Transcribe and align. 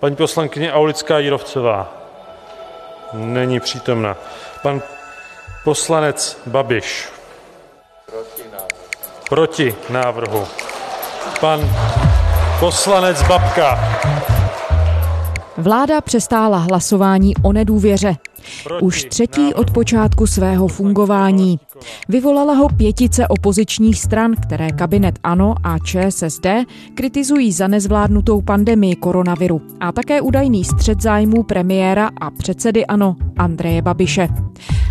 Paní 0.00 0.16
poslankyně 0.16 0.72
Aulická 0.72 1.18
Jírovcová: 1.18 1.92
Není 3.12 3.60
přítomna. 3.60 4.16
Pan 4.62 4.82
poslanec 5.64 6.40
Babiš: 6.46 7.08
Proti 9.28 9.74
návrhu. 9.90 10.46
Pan 11.40 11.60
poslanec 12.60 13.22
Babka: 13.22 13.98
Vláda 15.56 16.00
přestála 16.00 16.58
hlasování 16.58 17.34
o 17.42 17.52
nedůvěře. 17.52 18.16
Už 18.80 19.04
třetí 19.04 19.54
od 19.54 19.70
počátku 19.70 20.26
svého 20.26 20.68
fungování. 20.68 21.60
Vyvolala 22.08 22.54
ho 22.54 22.68
pětice 22.68 23.28
opozičních 23.28 24.00
stran, 24.00 24.34
které 24.42 24.70
kabinet 24.70 25.18
ANO 25.22 25.54
a 25.64 25.78
ČSSD 25.78 26.46
kritizují 26.94 27.52
za 27.52 27.68
nezvládnutou 27.68 28.40
pandemii 28.40 28.96
koronaviru 28.96 29.62
a 29.80 29.92
také 29.92 30.20
údajný 30.20 30.64
střed 30.64 31.02
zájmů 31.02 31.42
premiéra 31.42 32.10
a 32.20 32.30
předsedy 32.30 32.86
ANO 32.86 33.16
Andreje 33.36 33.82
Babiše. 33.82 34.28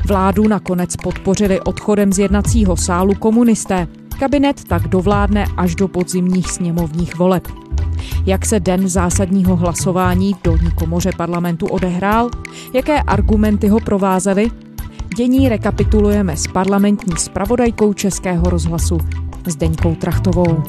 Vládu 0.07 0.47
nakonec 0.47 0.95
podpořili 0.95 1.61
odchodem 1.61 2.13
z 2.13 2.19
jednacího 2.19 2.77
sálu 2.77 3.15
komunisté. 3.15 3.87
Kabinet 4.19 4.63
tak 4.63 4.87
dovládne 4.87 5.45
až 5.57 5.75
do 5.75 5.87
podzimních 5.87 6.51
sněmovních 6.51 7.17
voleb. 7.17 7.66
Jak 8.25 8.45
se 8.45 8.59
den 8.59 8.87
zásadního 8.87 9.55
hlasování 9.55 10.33
v 10.33 10.43
dolní 10.43 10.71
komoře 10.71 11.11
parlamentu 11.17 11.67
odehrál? 11.67 12.29
Jaké 12.73 13.01
argumenty 13.01 13.67
ho 13.67 13.79
provázely? 13.79 14.51
Dění 15.15 15.49
rekapitulujeme 15.49 16.37
s 16.37 16.47
parlamentní 16.47 17.17
spravodajkou 17.17 17.93
Českého 17.93 18.49
rozhlasu 18.49 18.97
Zdeňkou 19.47 19.95
Trachtovou. 19.95 20.63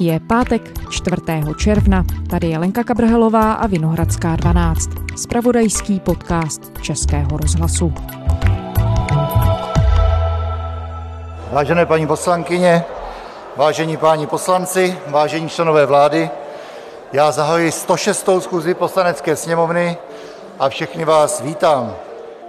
Je 0.00 0.20
pátek 0.20 0.80
4. 0.90 1.16
června, 1.58 2.04
tady 2.30 2.48
je 2.48 2.58
Lenka 2.58 2.84
Kabrhelová 2.84 3.52
a 3.52 3.66
Vinohradská 3.66 4.36
12, 4.36 4.90
spravodajský 5.16 6.00
podcast 6.00 6.78
Českého 6.80 7.36
rozhlasu. 7.36 7.92
Vážené 11.52 11.86
paní 11.86 12.06
poslankyně, 12.06 12.84
vážení 13.56 13.96
páni 13.96 14.26
poslanci, 14.26 14.98
vážení 15.06 15.48
členové 15.48 15.86
vlády, 15.86 16.30
já 17.12 17.32
zahajuji 17.32 17.72
106. 17.72 18.28
schůzi 18.38 18.74
Poslanecké 18.74 19.36
sněmovny 19.36 19.96
a 20.58 20.68
všechny 20.68 21.04
vás 21.04 21.40
vítám. 21.40 21.96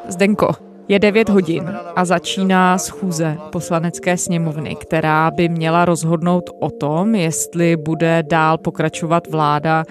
Zdenko, 0.07 0.51
je 0.87 0.99
9 0.99 1.29
hodin 1.29 1.77
a 1.95 2.05
začíná 2.05 2.77
schůze 2.77 3.37
poslanecké 3.51 4.17
sněmovny, 4.17 4.75
která 4.75 5.31
by 5.31 5.49
měla 5.49 5.85
rozhodnout 5.85 6.49
o 6.59 6.69
tom, 6.69 7.15
jestli 7.15 7.75
bude 7.75 8.23
dál 8.23 8.57
pokračovat 8.57 9.27
vláda 9.27 9.83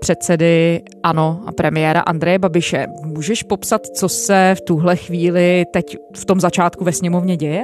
předsedy 0.00 0.82
ANO 1.02 1.40
a 1.46 1.52
premiéra 1.52 2.00
Andreje 2.00 2.38
Babiše. 2.38 2.86
Můžeš 3.04 3.42
popsat, 3.42 3.86
co 3.86 4.08
se 4.08 4.54
v 4.58 4.60
tuhle 4.60 4.96
chvíli 4.96 5.64
teď 5.72 5.96
v 6.16 6.24
tom 6.24 6.40
začátku 6.40 6.84
ve 6.84 6.92
sněmovně 6.92 7.36
děje? 7.36 7.62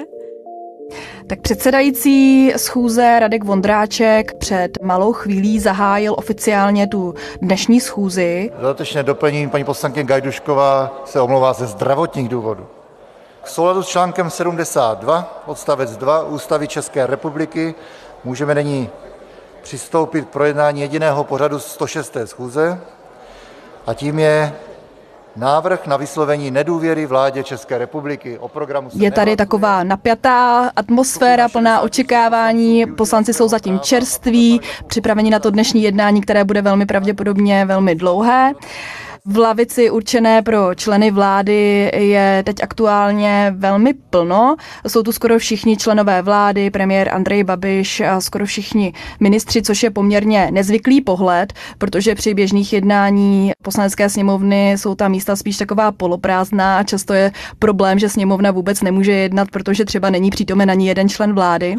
Tak 1.26 1.40
předsedající 1.40 2.52
schůze 2.56 3.18
Radek 3.20 3.44
Vondráček 3.44 4.34
před 4.38 4.82
malou 4.82 5.12
chvílí 5.12 5.60
zahájil 5.60 6.14
oficiálně 6.18 6.86
tu 6.86 7.14
dnešní 7.42 7.80
schůzi. 7.80 8.50
Dodatečně 8.60 9.02
doplním, 9.02 9.50
paní 9.50 9.64
poslankyně 9.64 10.04
Gajdušková 10.04 11.02
se 11.04 11.20
omlouvá 11.20 11.52
ze 11.52 11.66
zdravotních 11.66 12.28
důvodů. 12.28 12.66
V 13.42 13.50
souladu 13.50 13.82
s 13.82 13.88
článkem 13.88 14.30
72 14.30 15.42
odstavec 15.46 15.96
2 15.96 16.24
Ústavy 16.24 16.68
České 16.68 17.06
republiky 17.06 17.74
můžeme 18.24 18.54
nyní 18.54 18.90
přistoupit 19.62 20.24
k 20.24 20.28
projednání 20.28 20.80
jediného 20.80 21.24
pořadu 21.24 21.58
106. 21.58 22.16
schůze 22.24 22.80
a 23.86 23.94
tím 23.94 24.18
je 24.18 24.52
Návrh 25.36 25.86
na 25.86 25.96
vyslovení 25.96 26.50
nedůvěry 26.50 27.06
vládě 27.06 27.42
České 27.42 27.78
republiky. 27.78 28.38
O 28.38 28.48
programu 28.48 28.90
je 28.94 29.10
tady 29.10 29.36
taková 29.36 29.84
napjatá 29.84 30.70
atmosféra, 30.76 31.48
plná 31.48 31.80
očekávání. 31.80 32.86
Poslanci 32.86 33.34
jsou 33.34 33.48
zatím 33.48 33.80
čerství, 33.80 34.60
připraveni 34.86 35.30
na 35.30 35.38
to 35.38 35.50
dnešní 35.50 35.82
jednání, 35.82 36.20
které 36.20 36.44
bude 36.44 36.62
velmi 36.62 36.86
pravděpodobně 36.86 37.64
velmi 37.64 37.94
dlouhé. 37.94 38.52
V 39.24 39.38
lavici 39.38 39.90
určené 39.90 40.42
pro 40.42 40.74
členy 40.74 41.10
vlády 41.10 41.90
je 41.96 42.42
teď 42.46 42.56
aktuálně 42.62 43.54
velmi 43.56 43.94
plno. 43.94 44.56
Jsou 44.86 45.02
tu 45.02 45.12
skoro 45.12 45.38
všichni 45.38 45.76
členové 45.76 46.22
vlády, 46.22 46.70
premiér 46.70 47.14
Andrej 47.14 47.44
Babiš 47.44 48.00
a 48.00 48.20
skoro 48.20 48.46
všichni 48.46 48.92
ministři, 49.20 49.62
což 49.62 49.82
je 49.82 49.90
poměrně 49.90 50.48
nezvyklý 50.50 51.00
pohled, 51.00 51.52
protože 51.78 52.14
při 52.14 52.34
běžných 52.34 52.72
jednání 52.72 53.52
poslanecké 53.62 54.08
sněmovny 54.08 54.72
jsou 54.72 54.94
ta 54.94 55.08
místa 55.08 55.36
spíš 55.36 55.56
taková 55.56 55.92
poloprázdná 55.92 56.78
a 56.78 56.82
často 56.82 57.12
je 57.12 57.32
problém, 57.58 57.98
že 57.98 58.08
sněmovna 58.08 58.50
vůbec 58.50 58.82
nemůže 58.82 59.12
jednat, 59.12 59.50
protože 59.50 59.84
třeba 59.84 60.10
není 60.10 60.30
přítomen 60.30 60.70
ani 60.70 60.88
jeden 60.88 61.08
člen 61.08 61.34
vlády. 61.34 61.76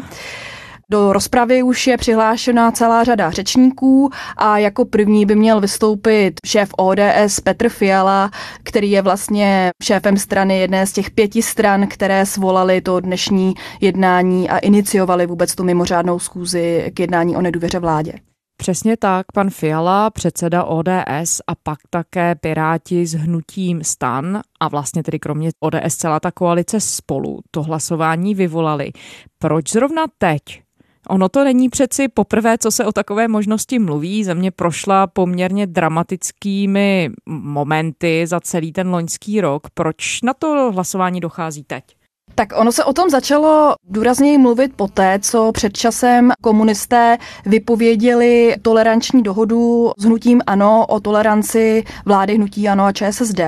Do 0.92 1.12
rozpravy 1.12 1.62
už 1.62 1.86
je 1.86 1.96
přihlášena 1.96 2.70
celá 2.70 3.04
řada 3.04 3.30
řečníků 3.30 4.10
a 4.36 4.58
jako 4.58 4.84
první 4.84 5.26
by 5.26 5.36
měl 5.36 5.60
vystoupit 5.60 6.34
šéf 6.46 6.70
ODS 6.76 7.40
Petr 7.40 7.68
Fiala, 7.68 8.30
který 8.62 8.90
je 8.90 9.02
vlastně 9.02 9.70
šéfem 9.82 10.16
strany 10.16 10.58
jedné 10.58 10.86
z 10.86 10.92
těch 10.92 11.10
pěti 11.10 11.42
stran, 11.42 11.86
které 11.86 12.26
svolali 12.26 12.80
to 12.80 13.00
dnešní 13.00 13.54
jednání 13.80 14.50
a 14.50 14.58
iniciovali 14.58 15.26
vůbec 15.26 15.54
tu 15.54 15.64
mimořádnou 15.64 16.18
schůzi 16.18 16.90
k 16.94 17.00
jednání 17.00 17.36
o 17.36 17.40
nedůvěře 17.40 17.78
vládě. 17.78 18.12
Přesně 18.56 18.96
tak, 18.96 19.26
pan 19.34 19.50
Fiala, 19.50 20.10
předseda 20.10 20.64
ODS 20.64 21.40
a 21.46 21.54
pak 21.62 21.78
také 21.90 22.34
Piráti 22.34 23.06
s 23.06 23.14
hnutím 23.14 23.84
stan 23.84 24.40
a 24.60 24.68
vlastně 24.68 25.02
tedy 25.02 25.18
kromě 25.18 25.50
ODS 25.60 25.96
celá 25.96 26.20
ta 26.20 26.30
koalice 26.30 26.80
spolu 26.80 27.38
to 27.50 27.62
hlasování 27.62 28.34
vyvolali. 28.34 28.92
Proč 29.38 29.72
zrovna 29.72 30.04
teď? 30.18 30.62
Ono 31.08 31.28
to 31.28 31.44
není 31.44 31.68
přeci 31.68 32.08
poprvé, 32.08 32.58
co 32.58 32.70
se 32.70 32.84
o 32.84 32.92
takové 32.92 33.28
možnosti 33.28 33.78
mluví. 33.78 34.24
Země 34.24 34.50
prošla 34.50 35.06
poměrně 35.06 35.66
dramatickými 35.66 37.10
momenty 37.26 38.26
za 38.26 38.40
celý 38.40 38.72
ten 38.72 38.88
loňský 38.88 39.40
rok. 39.40 39.70
Proč 39.74 40.22
na 40.22 40.34
to 40.34 40.72
hlasování 40.72 41.20
dochází 41.20 41.64
teď? 41.64 41.84
Tak 42.34 42.48
ono 42.56 42.72
se 42.72 42.84
o 42.84 42.92
tom 42.92 43.10
začalo 43.10 43.74
důrazněji 43.88 44.38
mluvit 44.38 44.72
poté, 44.76 45.18
co 45.22 45.52
před 45.52 45.76
časem 45.76 46.32
komunisté 46.42 47.18
vypověděli 47.46 48.54
toleranční 48.62 49.22
dohodu 49.22 49.90
s 49.98 50.04
hnutím 50.04 50.40
ANO 50.46 50.86
o 50.86 51.00
toleranci 51.00 51.84
vlády 52.04 52.34
hnutí 52.34 52.68
ANO 52.68 52.84
a 52.84 52.92
ČSSD. 52.92 53.40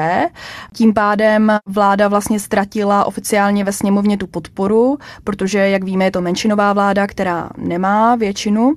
Tím 0.74 0.94
pádem 0.94 1.52
vláda 1.66 2.08
vlastně 2.08 2.40
ztratila 2.40 3.04
oficiálně 3.04 3.64
ve 3.64 3.72
sněmovně 3.72 4.16
tu 4.16 4.26
podporu, 4.26 4.98
protože, 5.24 5.58
jak 5.58 5.84
víme, 5.84 6.04
je 6.04 6.10
to 6.10 6.20
menšinová 6.20 6.72
vláda, 6.72 7.06
která 7.06 7.50
nemá 7.58 8.16
většinu. 8.16 8.72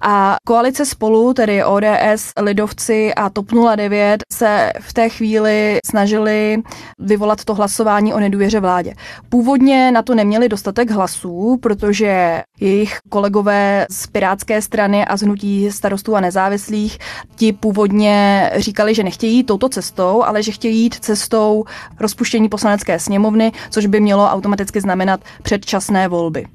A 0.00 0.36
koalice 0.46 0.86
spolu, 0.86 1.34
tedy 1.34 1.64
ODS, 1.64 2.32
Lidovci 2.40 3.14
a 3.14 3.30
TOP 3.30 3.46
09, 3.76 4.22
se 4.32 4.72
v 4.80 4.92
té 4.92 5.08
chvíli 5.08 5.78
snažili 5.90 6.62
vyvolat 6.98 7.44
to 7.44 7.54
hlasování 7.54 8.14
o 8.14 8.20
nedůvěře 8.20 8.60
vládě. 8.60 8.94
Původ 9.40 9.50
Původně 9.50 9.92
na 9.92 10.02
to 10.02 10.14
neměli 10.14 10.48
dostatek 10.48 10.90
hlasů, 10.90 11.58
protože 11.62 12.42
jejich 12.60 12.98
kolegové 13.08 13.86
z 13.90 14.06
Pirátské 14.06 14.62
strany 14.62 15.04
a 15.04 15.16
z 15.16 15.22
hnutí 15.22 15.72
starostů 15.72 16.16
a 16.16 16.20
nezávislých 16.20 16.98
ti 17.36 17.52
původně 17.52 18.50
říkali, 18.56 18.94
že 18.94 19.02
nechtějí 19.02 19.44
touto 19.44 19.68
cestou, 19.68 20.22
ale 20.22 20.42
že 20.42 20.52
chtějí 20.52 20.82
jít 20.82 20.94
cestou 20.94 21.64
rozpuštění 22.00 22.48
poslanecké 22.48 22.98
sněmovny, 22.98 23.52
což 23.70 23.86
by 23.86 24.00
mělo 24.00 24.24
automaticky 24.24 24.80
znamenat 24.80 25.20
předčasné 25.42 26.08
volby. 26.08 26.46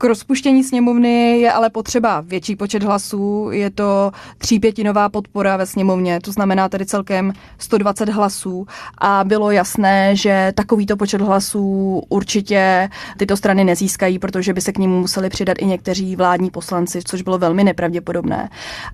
K 0.00 0.04
rozpuštění 0.04 0.64
sněmovny 0.64 1.38
je 1.40 1.52
ale 1.52 1.70
potřeba 1.70 2.20
větší 2.20 2.56
počet 2.56 2.82
hlasů. 2.82 3.48
Je 3.52 3.70
to 3.70 4.10
třípětinová 4.38 5.08
podpora 5.08 5.56
ve 5.56 5.66
sněmovně, 5.66 6.20
to 6.20 6.32
znamená 6.32 6.68
tedy 6.68 6.86
celkem 6.86 7.32
120 7.58 8.08
hlasů. 8.08 8.66
A 8.98 9.24
bylo 9.24 9.50
jasné, 9.50 10.16
že 10.16 10.52
takovýto 10.54 10.96
počet 10.96 11.20
hlasů 11.20 12.02
určitě 12.08 12.88
tyto 13.16 13.36
strany 13.36 13.64
nezískají, 13.64 14.18
protože 14.18 14.52
by 14.52 14.60
se 14.60 14.72
k 14.72 14.78
ním 14.78 14.90
museli 14.90 15.28
přidat 15.28 15.56
i 15.60 15.66
někteří 15.66 16.16
vládní 16.16 16.50
poslanci, 16.50 17.00
což 17.04 17.22
bylo 17.22 17.38
velmi 17.38 17.64
nepravděpodobné. 17.64 18.50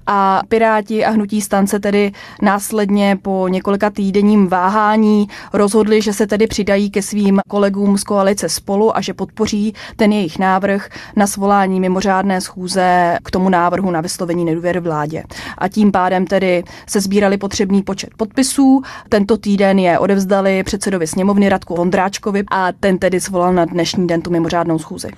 A 0.06 0.42
Piráti 0.48 1.04
a 1.04 1.10
hnutí 1.10 1.40
stance 1.40 1.80
tedy 1.80 2.12
následně 2.42 3.18
po 3.22 3.48
několika 3.48 3.90
týdenním 3.90 4.48
váhání 4.48 5.28
rozhodli, 5.52 6.02
že 6.02 6.12
se 6.12 6.26
tedy 6.26 6.46
přidají 6.46 6.90
ke 6.90 7.02
svým 7.02 7.40
kolegům 7.48 7.98
z 7.98 8.04
koalice 8.04 8.48
spolu 8.48 8.96
a 8.96 9.00
že 9.00 9.14
podpoří 9.14 9.74
ten 9.96 10.12
jejich 10.12 10.38
návrh 10.38 10.95
na 11.16 11.26
svolání 11.26 11.80
mimořádné 11.80 12.40
schůze 12.40 13.18
k 13.22 13.30
tomu 13.30 13.48
návrhu 13.48 13.90
na 13.90 14.00
vyslovení 14.00 14.44
nedůvěry 14.44 14.80
vládě. 14.80 15.22
A 15.58 15.68
tím 15.68 15.92
pádem 15.92 16.26
tedy 16.26 16.64
se 16.86 17.00
sbírali 17.00 17.38
potřebný 17.38 17.82
počet 17.82 18.10
podpisů. 18.16 18.82
Tento 19.08 19.36
týden 19.36 19.78
je 19.78 19.98
odevzdali 19.98 20.62
předsedovi 20.62 21.06
sněmovny 21.06 21.48
Radku 21.48 21.74
Vondráčkovi 21.74 22.44
a 22.50 22.72
ten 22.72 22.98
tedy 22.98 23.20
svolal 23.20 23.52
na 23.52 23.64
dnešní 23.64 24.06
den 24.06 24.22
tu 24.22 24.30
mimořádnou 24.30 24.78
schůzi. 24.78 25.08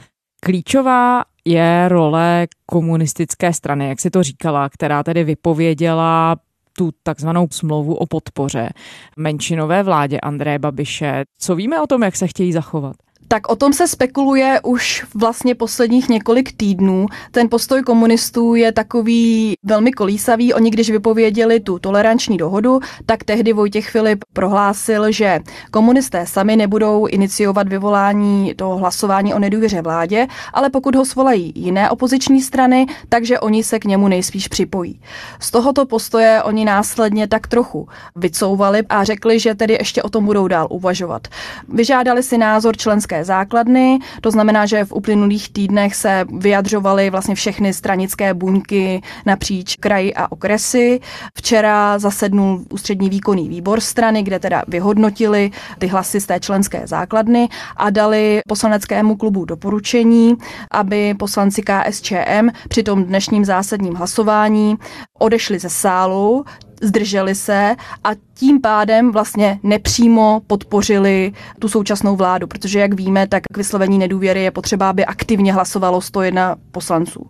Klíčová 0.41 1.23
je 1.45 1.89
role 1.89 2.47
komunistické 2.67 3.53
strany, 3.53 3.89
jak 3.89 4.01
si 4.01 4.11
to 4.11 4.23
říkala, 4.23 4.69
která 4.69 5.03
tedy 5.03 5.25
vypověděla 5.25 6.37
tu 6.79 6.91
takzvanou 7.03 7.49
smlouvu 7.51 7.95
o 7.95 8.07
podpoře 8.07 8.69
menšinové 9.17 9.83
vládě 9.83 10.21
Andreje 10.21 10.59
Babiše. 10.59 11.25
Co 11.39 11.57
víme 11.57 11.81
o 11.81 11.87
tom, 11.87 12.03
jak 12.03 12.17
se 12.17 12.27
chtějí 12.27 12.53
zachovat? 12.53 12.97
Tak 13.29 13.49
o 13.49 13.57
tom 13.57 13.73
se 13.73 13.89
spekuluje 13.89 14.61
už 14.65 15.05
vlastně 15.15 15.55
posledních 15.55 16.09
několik 16.09 16.53
týdnů. 16.57 17.07
Ten 17.31 17.49
postoj 17.49 17.83
komunistů 17.83 18.55
je 18.55 18.73
takový 18.73 19.55
velmi 19.65 19.93
kolísavý. 19.93 20.55
Oni, 20.55 20.71
když 20.71 20.91
vypověděli 20.91 21.61
tu 21.61 21.79
toleranční 21.79 22.37
dohodu, 22.37 22.81
tak 23.07 23.25
tehdy 23.25 23.53
Vojtěch 23.53 23.89
Filip 23.91 24.25
prohlásil, 24.33 25.13
že 25.13 25.41
komunisté 25.71 26.27
sami 26.27 26.57
nebudou 26.57 27.07
iniciovat 27.07 27.69
vyvolání 27.69 28.55
toho 28.55 28.77
hlasování 28.77 29.35
o 29.35 29.39
nedůvěře 29.39 29.83
vládě, 29.83 30.27
ale 30.55 30.71
pokud 30.71 30.95
ho 30.95 31.05
svolají 31.05 31.53
jiné 31.57 31.91
opoziční 31.91 32.43
strany, 32.43 32.87
takže 33.09 33.41
oni 33.41 33.65
se 33.65 33.79
k 33.79 33.85
němu 33.85 34.09
nejspíš 34.09 34.49
připojí. 34.49 35.01
Z 35.41 35.51
tohoto 35.51 35.87
postoje 35.87 36.43
oni 36.43 36.65
následně 36.65 37.29
tak 37.29 37.47
trochu 37.47 37.89
vycouvali 38.17 38.83
a 38.89 39.05
řekli, 39.05 39.39
že 39.41 39.55
tedy 39.55 39.75
ještě 39.75 40.03
o 40.03 40.09
tom 40.09 40.25
budou 40.25 40.49
dál 40.49 40.67
uvažovat. 40.71 41.29
Vyžádali 41.69 42.23
si 42.23 42.39
názor 42.39 42.77
členské 42.77 43.18
základny, 43.25 43.99
to 44.21 44.31
znamená, 44.31 44.67
že 44.67 44.85
v 44.85 44.93
uplynulých 44.93 45.53
týdnech 45.53 45.95
se 45.95 46.25
vyjadřovaly 46.39 47.11
vlastně 47.11 47.35
všechny 47.35 47.73
stranické 47.73 48.35
buňky 48.35 49.03
napříč 49.27 49.77
kraji 49.77 50.15
a 50.15 50.33
okresy. 50.33 51.01
Včera 51.35 51.99
zasednul 51.99 52.65
ústřední 52.71 53.09
výkonný 53.09 53.49
výbor 53.49 53.81
strany, 53.81 54.23
kde 54.23 54.39
teda 54.39 54.63
vyhodnotili 54.69 55.51
ty 55.79 55.87
hlasy 55.87 56.21
z 56.21 56.27
té 56.27 56.41
členské 56.41 56.83
základny 56.85 57.49
a 57.77 57.91
dali 57.91 58.41
poslaneckému 58.49 59.17
klubu 59.17 59.45
doporučení, 59.45 60.37
aby 60.71 61.15
poslanci 61.15 61.63
KSČM 61.63 62.49
při 62.69 62.83
tom 62.83 63.05
dnešním 63.05 63.45
zásadním 63.45 63.95
hlasování 63.95 64.77
odešli 65.19 65.59
ze 65.59 65.69
sálu, 65.69 66.45
zdrželi 66.83 67.35
se 67.35 67.77
a 68.05 68.11
tím 68.39 68.61
pádem 68.61 69.13
vlastně 69.13 69.59
nepřímo 69.63 70.41
podpořili 70.47 71.33
tu 71.59 71.69
současnou 71.69 72.17
vládu, 72.17 72.47
protože 72.47 72.79
jak 72.79 72.95
víme, 72.95 73.27
tak 73.27 73.43
k 73.53 73.57
vyslovení 73.57 73.99
nedůvěry 73.99 74.43
je 74.43 74.51
potřeba, 74.51 74.91
aby 74.91 75.05
aktivně 75.05 75.53
hlasovalo 75.53 76.01
101 76.01 76.57
poslanců. 76.73 77.27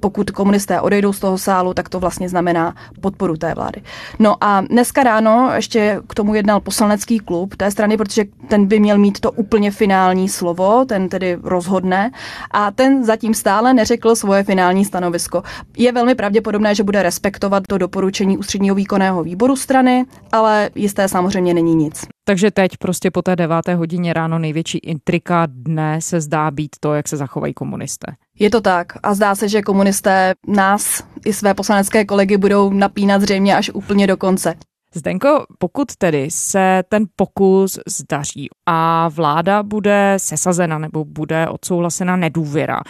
Pokud 0.00 0.30
komunisté 0.30 0.80
odejdou 0.80 1.12
z 1.12 1.20
toho 1.20 1.38
sálu, 1.38 1.74
tak 1.74 1.88
to 1.88 2.00
vlastně 2.00 2.28
znamená 2.28 2.74
podporu 3.00 3.36
té 3.36 3.54
vlády. 3.54 3.82
No 4.18 4.36
a 4.40 4.60
dneska 4.60 5.02
ráno 5.02 5.50
ještě 5.54 6.00
k 6.08 6.14
tomu 6.14 6.34
jednal 6.34 6.60
poslanecký 6.60 7.18
klub 7.18 7.56
té 7.56 7.70
strany, 7.70 7.96
protože 7.96 8.24
ten 8.48 8.66
by 8.66 8.80
měl 8.80 8.98
mít 8.98 9.20
to 9.20 9.32
úplně 9.32 9.70
finální 9.70 10.28
slovo, 10.28 10.84
ten 10.84 11.08
tedy 11.08 11.38
rozhodne 11.42 12.10
a 12.50 12.70
ten 12.70 13.04
zatím 13.04 13.34
stále 13.34 13.74
neřekl 13.74 14.14
svoje 14.14 14.44
finální 14.44 14.84
stanovisko. 14.84 15.42
Je 15.76 15.92
velmi 15.92 16.14
pravděpodobné, 16.14 16.74
že 16.74 16.84
bude 16.84 17.02
respektovat 17.02 17.62
to 17.68 17.78
doporučení 17.78 18.38
ústředního 18.38 18.74
výkonného 18.74 19.22
výboru 19.22 19.56
strany, 19.56 20.04
ale 20.32 20.47
ale 20.48 20.70
jisté 20.74 21.08
samozřejmě 21.08 21.54
není 21.54 21.74
nic. 21.74 22.06
Takže 22.24 22.50
teď 22.50 22.76
prostě 22.76 23.10
po 23.10 23.22
té 23.22 23.36
deváté 23.36 23.74
hodině 23.74 24.12
ráno 24.12 24.38
největší 24.38 24.78
intrika 24.78 25.46
dne 25.50 26.00
se 26.00 26.20
zdá 26.20 26.50
být 26.50 26.76
to, 26.80 26.94
jak 26.94 27.08
se 27.08 27.16
zachovají 27.16 27.54
komunisté. 27.54 28.06
Je 28.38 28.50
to 28.50 28.60
tak 28.60 28.86
a 29.02 29.14
zdá 29.14 29.34
se, 29.34 29.48
že 29.48 29.62
komunisté 29.62 30.34
nás 30.46 31.02
i 31.24 31.32
své 31.32 31.54
poslanecké 31.54 32.04
kolegy 32.04 32.36
budou 32.36 32.72
napínat 32.72 33.22
zřejmě 33.22 33.56
až 33.56 33.70
úplně 33.74 34.06
do 34.06 34.16
konce. 34.16 34.54
Zdenko, 34.94 35.46
pokud 35.58 35.96
tedy 35.98 36.28
se 36.30 36.82
ten 36.88 37.04
pokus 37.16 37.78
zdaří 37.86 38.48
a 38.66 39.08
vláda 39.08 39.62
bude 39.62 40.14
sesazena 40.16 40.78
nebo 40.78 41.04
bude 41.04 41.48
odsouhlasena 41.48 42.16
nedůvěra, 42.16 42.80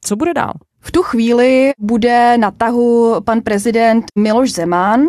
co 0.00 0.16
bude 0.16 0.34
dál? 0.34 0.52
V 0.80 0.92
tu 0.92 1.02
chvíli 1.02 1.70
bude 1.78 2.38
na 2.38 2.50
tahu 2.50 3.16
pan 3.24 3.40
prezident 3.40 4.04
Miloš 4.18 4.52
Zeman, 4.52 5.00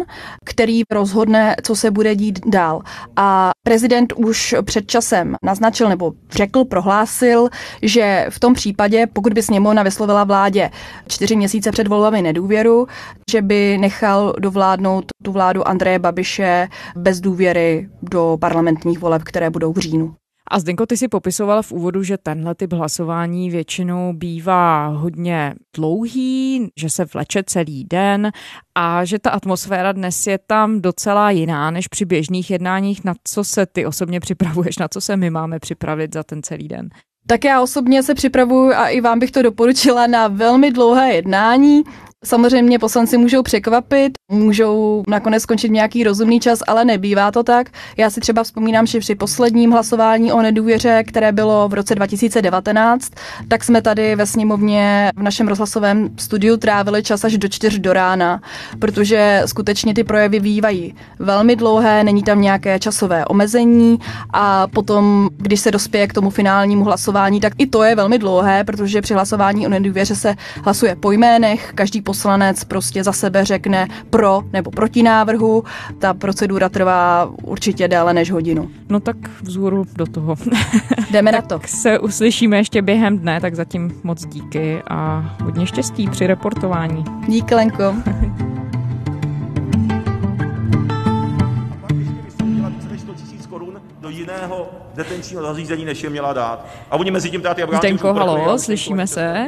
který 0.46 0.82
rozhodne, 0.92 1.56
co 1.64 1.76
se 1.76 1.92
bude 1.92 2.16
dít 2.16 2.40
dál. 2.46 2.82
A 3.16 3.50
prezident 3.64 4.14
už 4.16 4.56
před 4.66 4.88
časem 4.88 5.36
naznačil 5.44 5.90
nebo 5.90 6.14
řekl, 6.32 6.66
prohlásil, 6.66 7.50
že 7.82 8.26
v 8.30 8.40
tom 8.40 8.54
případě, 8.54 9.08
pokud 9.14 9.34
by 9.34 9.44
sněmovna 9.44 9.84
vyslovila 9.84 10.24
vládě 10.24 10.72
čtyři 11.08 11.36
měsíce 11.36 11.72
před 11.72 11.88
volbami 11.88 12.22
nedůvěru, 12.22 12.88
že 13.32 13.42
by 13.42 13.78
nechal 13.78 14.34
dovládnout 14.40 15.06
tu 15.24 15.32
vládu 15.32 15.68
Andreje 15.68 16.00
Babiše 16.00 16.68
bez 16.96 17.20
důvěry 17.22 17.90
do 18.02 18.38
parlamentních 18.42 19.00
voleb, 19.00 19.24
které 19.24 19.50
budou 19.50 19.74
v 19.74 19.78
říjnu. 19.78 20.16
A 20.52 20.60
Zdenko, 20.60 20.86
ty 20.86 20.98
si 20.98 21.08
popisoval 21.08 21.64
v 21.64 21.72
úvodu, 21.72 22.04
že 22.04 22.18
tenhle 22.18 22.56
typ 22.56 22.74
hlasování 22.74 23.50
většinou 23.50 24.14
bývá 24.14 24.88
hodně 24.88 25.56
dlouhý, 25.76 26.68
že 26.78 26.90
se 26.90 27.06
vleče 27.06 27.44
celý 27.44 27.84
den 27.84 28.32
a 28.76 29.06
že 29.06 29.20
ta 29.20 29.30
atmosféra 29.30 29.92
dnes 29.92 30.28
je 30.28 30.40
tam 30.48 30.82
docela 30.82 31.32
jiná 31.32 31.72
než 31.72 31.88
při 31.88 32.06
běžných 32.06 32.52
jednáních. 32.52 33.04
Na 33.04 33.14
co 33.24 33.44
se 33.44 33.66
ty 33.66 33.86
osobně 33.86 34.20
připravuješ, 34.20 34.78
na 34.78 34.88
co 34.88 35.02
se 35.02 35.18
my 35.18 35.30
máme 35.30 35.60
připravit 35.60 36.14
za 36.14 36.24
ten 36.24 36.44
celý 36.44 36.68
den? 36.68 36.90
Tak 37.28 37.44
já 37.44 37.62
osobně 37.62 38.04
se 38.04 38.16
připravuju 38.16 38.74
a 38.74 38.88
i 38.88 39.02
vám 39.02 39.20
bych 39.20 39.32
to 39.32 39.42
doporučila 39.42 40.08
na 40.08 40.28
velmi 40.28 40.72
dlouhé 40.72 41.14
jednání. 41.14 41.84
Samozřejmě 42.26 42.80
poslanci 42.80 43.18
můžou 43.18 43.44
překvapit, 43.44 44.12
můžou 44.32 45.04
nakonec 45.08 45.44
skončit 45.44 45.72
nějaký 45.72 46.04
rozumný 46.04 46.40
čas, 46.40 46.60
ale 46.68 46.86
nebývá 46.86 47.32
to 47.32 47.44
tak. 47.44 47.70
Já 47.98 48.10
si 48.10 48.20
třeba 48.20 48.44
vzpomínám, 48.44 48.86
že 48.86 49.00
při 49.00 49.16
posledním 49.16 49.72
hlasování 49.72 50.32
o 50.32 50.42
nedůvěře, 50.42 51.04
které 51.04 51.32
bylo 51.32 51.70
v 51.70 51.74
roce 51.74 51.96
2019, 51.96 53.12
tak 53.48 53.64
jsme 53.64 53.82
tady 53.82 54.16
ve 54.16 54.26
sněmovně 54.26 55.12
v 55.16 55.22
našem 55.24 55.48
rozhlasovém 55.48 56.10
studiu 56.18 56.58
trávili 56.58 57.04
čas 57.04 57.24
až 57.24 57.38
do 57.38 57.48
čtyř 57.48 57.80
do 57.80 57.94
rána, 57.94 58.42
protože 58.80 59.44
skutečně 59.46 59.94
ty 59.94 60.04
projevy 60.04 60.40
vývají 60.40 60.96
velmi 61.20 61.56
dlouhé, 61.56 62.04
není 62.04 62.24
tam 62.24 62.42
nějaké 62.42 62.80
časové 62.80 63.26
omezení 63.26 64.00
a 64.34 64.68
potom, 64.68 65.30
když 65.38 65.60
se 65.60 65.72
dospěje 65.72 66.08
k 66.08 66.14
tomu 66.14 66.30
finálnímu 66.30 66.84
hlasování, 66.84 67.40
tak 67.40 67.54
i 67.58 67.68
to 67.68 67.84
je 67.84 67.96
velmi 67.96 68.20
dlouhé, 68.20 68.64
protože 68.64 69.02
při 69.02 69.14
hlasování 69.14 69.68
o 69.68 69.70
nedůvěře 69.70 70.16
se 70.16 70.36
hlasuje 70.64 70.96
po 70.96 71.12
jménech, 71.12 71.72
každý 71.76 72.02
poslanec 72.10 72.64
prostě 72.64 73.04
za 73.04 73.14
sebe 73.14 73.46
řekne 73.46 73.88
pro 74.10 74.42
nebo 74.54 74.72
proti 74.72 75.04
návrhu. 75.04 75.64
Ta 76.00 76.14
procedura 76.14 76.70
trvá 76.70 77.30
určitě 77.44 77.88
déle 77.88 78.14
než 78.14 78.32
hodinu. 78.32 78.70
No 78.90 79.00
tak 79.00 79.16
vzhůru 79.42 79.86
do 79.96 80.06
toho. 80.06 80.36
Jdeme 81.12 81.32
na 81.32 81.42
to. 81.42 81.60
se 81.66 82.00
uslyšíme 82.00 82.58
ještě 82.58 82.82
během 82.82 83.20
dne, 83.20 83.42
tak 83.42 83.56
zatím 83.56 83.92
moc 84.04 84.26
díky 84.26 84.82
a 84.90 85.36
hodně 85.44 85.66
štěstí 85.66 86.08
při 86.08 86.28
reportování. 86.28 87.04
Díky, 87.28 87.56
Lenko. 87.56 87.96
do 94.02 94.10
jiného 94.10 94.70
detenčního 94.96 95.42
zařízení, 95.42 95.86
než 95.86 96.04
je 96.04 96.10
měla 96.10 96.34
dát. 96.34 96.66
A 96.92 96.96
oni 96.96 97.12
mezi 97.12 97.30
tím 97.30 97.42
tady 97.42 97.64
Zdenko, 97.78 98.14
halo, 98.14 98.60
slyšíme 98.60 99.08
se? 99.08 99.48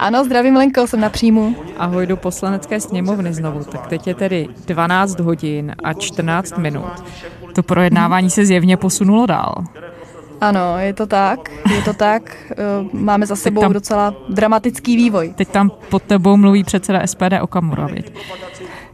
Ano, 0.00 0.24
zdravím 0.24 0.56
Lenko, 0.56 0.86
jsem 0.86 1.00
na 1.00 1.10
příjmu. 1.10 1.56
Ahoj 1.78 2.06
do 2.06 2.16
poslanecké 2.16 2.80
sněmovny 2.80 3.34
znovu. 3.34 3.64
Tak 3.64 3.86
teď 3.86 4.06
je 4.06 4.14
tedy 4.14 4.48
12 4.66 5.20
hodin 5.20 5.74
a 5.84 5.92
14 5.92 6.58
minut. 6.58 7.04
To 7.54 7.62
projednávání 7.62 8.30
se 8.30 8.46
zjevně 8.46 8.76
posunulo 8.76 9.26
dál. 9.26 9.54
Ano, 10.40 10.78
je 10.78 10.92
to 10.92 11.06
tak, 11.06 11.50
je 11.76 11.82
to 11.82 11.92
tak. 11.92 12.36
Eh, 12.50 12.56
máme 12.92 13.26
za 13.26 13.36
sebou 13.36 13.60
tam, 13.60 13.72
docela 13.72 14.14
dramatický 14.28 14.96
vývoj. 14.96 15.34
Teď 15.36 15.48
tam 15.48 15.70
pod 15.88 16.02
tebou 16.02 16.36
mluví 16.36 16.64
předseda 16.64 17.06
SPD 17.06 17.40
Okamura, 17.40 17.86
viď? 17.86 18.12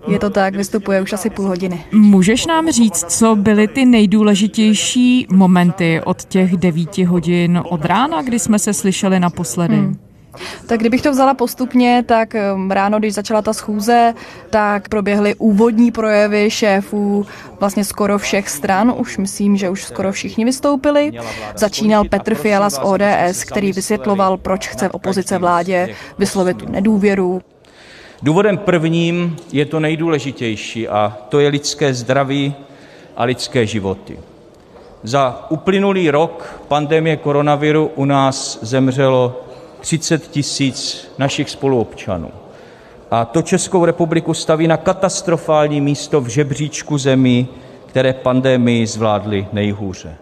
Je 0.09 0.19
to 0.19 0.31
tak, 0.31 0.57
vystupuje 0.57 1.03
už 1.03 1.13
asi 1.13 1.31
půl 1.31 1.47
hodiny. 1.47 1.85
Můžeš 1.93 2.47
nám 2.47 2.71
říct, 2.71 3.05
co 3.09 3.37
byly 3.37 3.69
ty 3.69 3.85
nejdůležitější 3.85 5.27
momenty 5.31 6.01
od 6.05 6.25
těch 6.25 6.57
devíti 6.57 7.05
hodin 7.05 7.63
od 7.65 7.85
rána, 7.85 8.23
kdy 8.23 8.39
jsme 8.39 8.59
se 8.59 8.73
slyšeli 8.73 9.21
naposledy? 9.21 9.77
Hmm. 9.77 10.06
Tak 10.67 10.81
kdybych 10.81 11.03
to 11.03 11.11
vzala 11.11 11.35
postupně, 11.35 12.05
tak 12.07 12.37
ráno, 12.71 12.99
když 12.99 13.15
začala 13.15 13.43
ta 13.43 13.53
schůze, 13.53 14.15
tak 14.51 14.89
proběhly 14.89 15.35
úvodní 15.35 15.91
projevy 15.91 16.51
šéfů 16.51 17.27
vlastně 17.61 17.85
skoro 17.85 18.19
všech 18.19 18.49
stran. 18.49 18.95
Už 18.97 19.19
myslím, 19.19 19.57
že 19.57 19.71
už 19.71 19.85
skoro 19.85 20.13
všichni 20.13 20.45
vystoupili. 20.45 21.13
Začínal 21.57 22.05
Petr 22.05 22.35
Fiala 22.35 22.71
z 22.71 22.81
ODS, 22.83 23.45
který 23.45 23.73
vysvětloval, 23.73 24.37
proč 24.37 24.69
chce 24.69 24.91
opozice 24.91 25.39
vládě 25.39 25.95
vyslovit 26.19 26.57
tu 26.57 26.67
nedůvěru. 26.73 27.43
Důvodem 28.23 28.59
prvním 28.59 29.37
je 29.53 29.65
to 29.65 29.81
nejdůležitější 29.81 30.89
a 30.89 31.19
to 31.29 31.41
je 31.41 31.49
lidské 31.49 31.95
zdraví 31.95 32.55
a 33.17 33.25
lidské 33.25 33.67
životy. 33.67 34.19
Za 35.03 35.47
uplynulý 35.49 36.11
rok 36.11 36.61
pandemie 36.69 37.17
koronaviru 37.17 37.91
u 37.95 38.05
nás 38.05 38.59
zemřelo 38.63 39.46
30 39.87 40.31
tisíc 40.31 41.09
našich 41.19 41.51
spoluobčanů. 41.51 42.31
A 43.11 43.25
to 43.25 43.43
Českou 43.43 43.85
republiku 43.85 44.35
staví 44.35 44.69
na 44.69 44.77
katastrofální 44.77 45.81
místo 45.81 46.21
v 46.21 46.27
žebříčku 46.27 46.99
zemí, 46.99 47.49
které 47.87 48.13
pandemii 48.13 48.87
zvládly 48.87 49.47
nejhůře. 49.53 50.17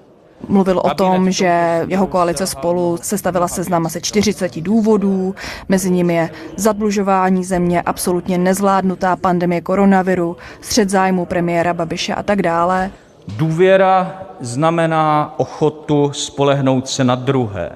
Mluvil 0.48 0.78
o 0.78 0.94
tom, 0.94 1.30
že 1.30 1.84
jeho 1.88 2.06
koalice 2.06 2.46
spolu 2.46 2.98
sestavila 3.02 3.48
seznam 3.48 3.86
asi 3.86 4.00
40 4.00 4.60
důvodů, 4.60 5.34
mezi 5.68 5.90
nimi 5.90 6.14
je 6.14 6.30
zadlužování 6.56 7.44
země, 7.44 7.82
absolutně 7.82 8.38
nezvládnutá 8.38 9.16
pandemie 9.16 9.60
koronaviru, 9.60 10.36
střed 10.60 10.90
zájmu 10.90 11.24
premiéra 11.24 11.74
Babiše 11.74 12.14
a 12.14 12.22
tak 12.22 12.42
dále. 12.42 12.90
Důvěra 13.28 14.22
znamená 14.40 15.34
ochotu 15.36 16.10
spolehnout 16.12 16.88
se 16.88 17.04
na 17.04 17.14
druhé. 17.14 17.70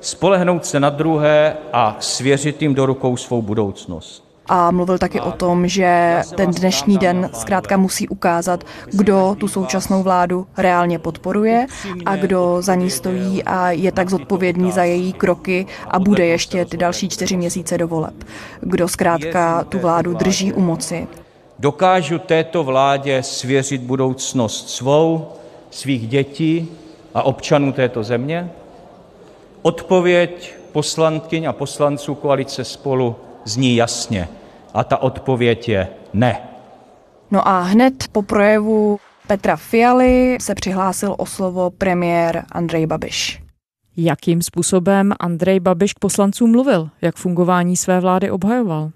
Spolehnout 0.00 0.66
se 0.66 0.80
na 0.80 0.90
druhé 0.90 1.56
a 1.72 1.96
svěřit 2.00 2.62
jim 2.62 2.74
do 2.74 2.86
rukou 2.86 3.16
svou 3.16 3.42
budoucnost 3.42 4.30
a 4.50 4.70
mluvil 4.70 4.98
taky 4.98 5.20
o 5.20 5.32
tom, 5.32 5.68
že 5.68 6.20
ten 6.36 6.50
dnešní 6.50 6.98
den 6.98 7.30
zkrátka 7.32 7.76
musí 7.76 8.08
ukázat, 8.08 8.64
kdo 8.92 9.36
tu 9.38 9.48
současnou 9.48 10.02
vládu 10.02 10.46
reálně 10.56 10.98
podporuje 10.98 11.66
a 12.06 12.16
kdo 12.16 12.56
za 12.62 12.74
ní 12.74 12.90
stojí 12.90 13.44
a 13.44 13.70
je 13.70 13.92
tak 13.92 14.10
zodpovědný 14.10 14.72
za 14.72 14.84
její 14.84 15.12
kroky 15.12 15.66
a 15.88 15.98
bude 15.98 16.26
ještě 16.26 16.64
ty 16.64 16.76
další 16.76 17.08
čtyři 17.08 17.36
měsíce 17.36 17.78
do 17.78 17.88
voleb. 17.88 18.14
Kdo 18.60 18.88
zkrátka 18.88 19.64
tu 19.64 19.78
vládu 19.78 20.14
drží 20.14 20.52
u 20.52 20.60
moci. 20.60 21.06
Dokážu 21.58 22.18
této 22.18 22.64
vládě 22.64 23.22
svěřit 23.22 23.80
budoucnost 23.80 24.70
svou, 24.70 25.28
svých 25.70 26.08
dětí 26.08 26.68
a 27.14 27.22
občanů 27.22 27.72
této 27.72 28.02
země? 28.02 28.50
Odpověď 29.62 30.54
poslankyň 30.72 31.44
a 31.44 31.52
poslanců 31.52 32.14
koalice 32.14 32.64
spolu 32.64 33.16
zní 33.44 33.76
jasně. 33.76 34.28
A 34.74 34.84
ta 34.84 34.96
odpověď 34.96 35.68
je 35.68 35.88
ne. 36.12 36.40
No 37.30 37.48
a 37.48 37.60
hned 37.60 38.08
po 38.12 38.22
projevu 38.22 38.98
Petra 39.26 39.56
Fialy 39.56 40.38
se 40.40 40.54
přihlásil 40.54 41.14
o 41.18 41.26
slovo 41.26 41.70
premiér 41.70 42.44
Andrej 42.52 42.86
Babiš. 42.86 43.42
Jakým 43.96 44.42
způsobem 44.42 45.12
Andrej 45.20 45.60
Babiš 45.60 45.94
k 45.94 45.98
poslancům 45.98 46.50
mluvil? 46.50 46.88
Jak 47.02 47.16
fungování 47.16 47.76
své 47.76 48.00
vlády 48.00 48.30
obhajoval? 48.30 48.90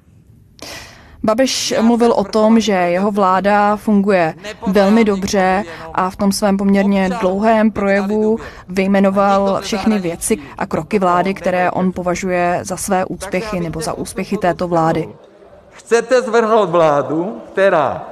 Babiš 1.25 1.75
mluvil 1.81 2.13
o 2.13 2.25
tom, 2.25 2.61
že 2.61 2.73
jeho 2.73 3.11
vláda 3.11 3.77
funguje 3.77 4.35
velmi 4.67 5.05
dobře 5.05 5.65
a 5.95 6.11
v 6.11 6.17
tom 6.17 6.33
svém 6.33 6.57
poměrně 6.57 7.11
dlouhém 7.21 7.71
projevu 7.71 8.39
vyjmenoval 8.69 9.61
všechny 9.61 9.99
věci 9.99 10.39
a 10.59 10.67
kroky 10.67 10.99
vlády, 10.99 11.35
které 11.35 11.71
on 11.71 11.93
považuje 11.93 12.61
za 12.63 12.77
své 12.77 13.05
úspěchy 13.05 13.61
nebo 13.61 13.81
za 13.81 13.93
úspěchy 13.93 14.37
této 14.37 14.69
vlády. 14.69 15.09
Chcete 15.71 16.23
zvrhnout 16.23 16.71
vládu, 16.71 17.41
která 17.53 18.05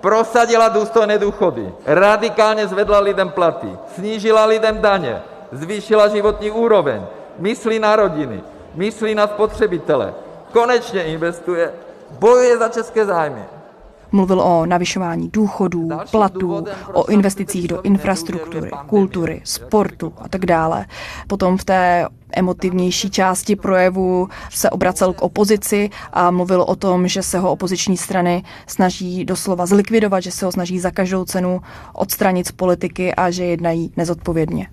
prosadila 0.00 0.68
důstojné 0.68 1.18
důchody, 1.18 1.72
radikálně 1.86 2.66
zvedla 2.66 2.98
lidem 2.98 3.28
platy, 3.28 3.68
snížila 3.94 4.44
lidem 4.44 4.78
daně, 4.80 5.22
zvýšila 5.52 6.08
životní 6.08 6.50
úroveň, 6.50 7.02
myslí 7.38 7.78
na 7.78 7.96
rodiny, 7.96 8.40
myslí 8.74 9.14
na 9.14 9.26
spotřebitele, 9.26 10.14
konečně 10.52 11.04
investuje, 11.04 11.72
bojuje 12.18 12.58
za 12.58 12.68
české 12.68 13.06
zájmy. 13.06 13.40
Mluvil 14.12 14.40
o 14.40 14.66
navyšování 14.66 15.28
důchodů, 15.28 15.88
platů, 16.10 16.64
o 16.92 17.06
investicích 17.06 17.68
do 17.68 17.82
infrastruktury, 17.82 18.70
kultury, 18.86 19.40
sportu 19.44 20.12
a 20.18 20.28
tak 20.28 20.46
dále. 20.46 20.86
Potom 21.26 21.56
v 21.56 21.64
té 21.64 22.06
emotivnější 22.32 23.10
části 23.10 23.56
projevu 23.56 24.28
se 24.50 24.70
obracel 24.70 25.12
k 25.12 25.22
opozici 25.22 25.90
a 26.12 26.30
mluvil 26.30 26.62
o 26.62 26.76
tom, 26.76 27.08
že 27.08 27.22
se 27.22 27.38
ho 27.38 27.50
opoziční 27.50 27.96
strany 27.96 28.44
snaží 28.66 29.24
doslova 29.24 29.66
zlikvidovat, 29.66 30.20
že 30.20 30.30
se 30.30 30.46
ho 30.46 30.52
snaží 30.52 30.78
za 30.78 30.90
každou 30.90 31.24
cenu 31.24 31.60
odstranit 31.92 32.46
z 32.46 32.52
politiky 32.52 33.14
a 33.14 33.30
že 33.30 33.44
jednají 33.44 33.92
nezodpovědně. 33.96 34.68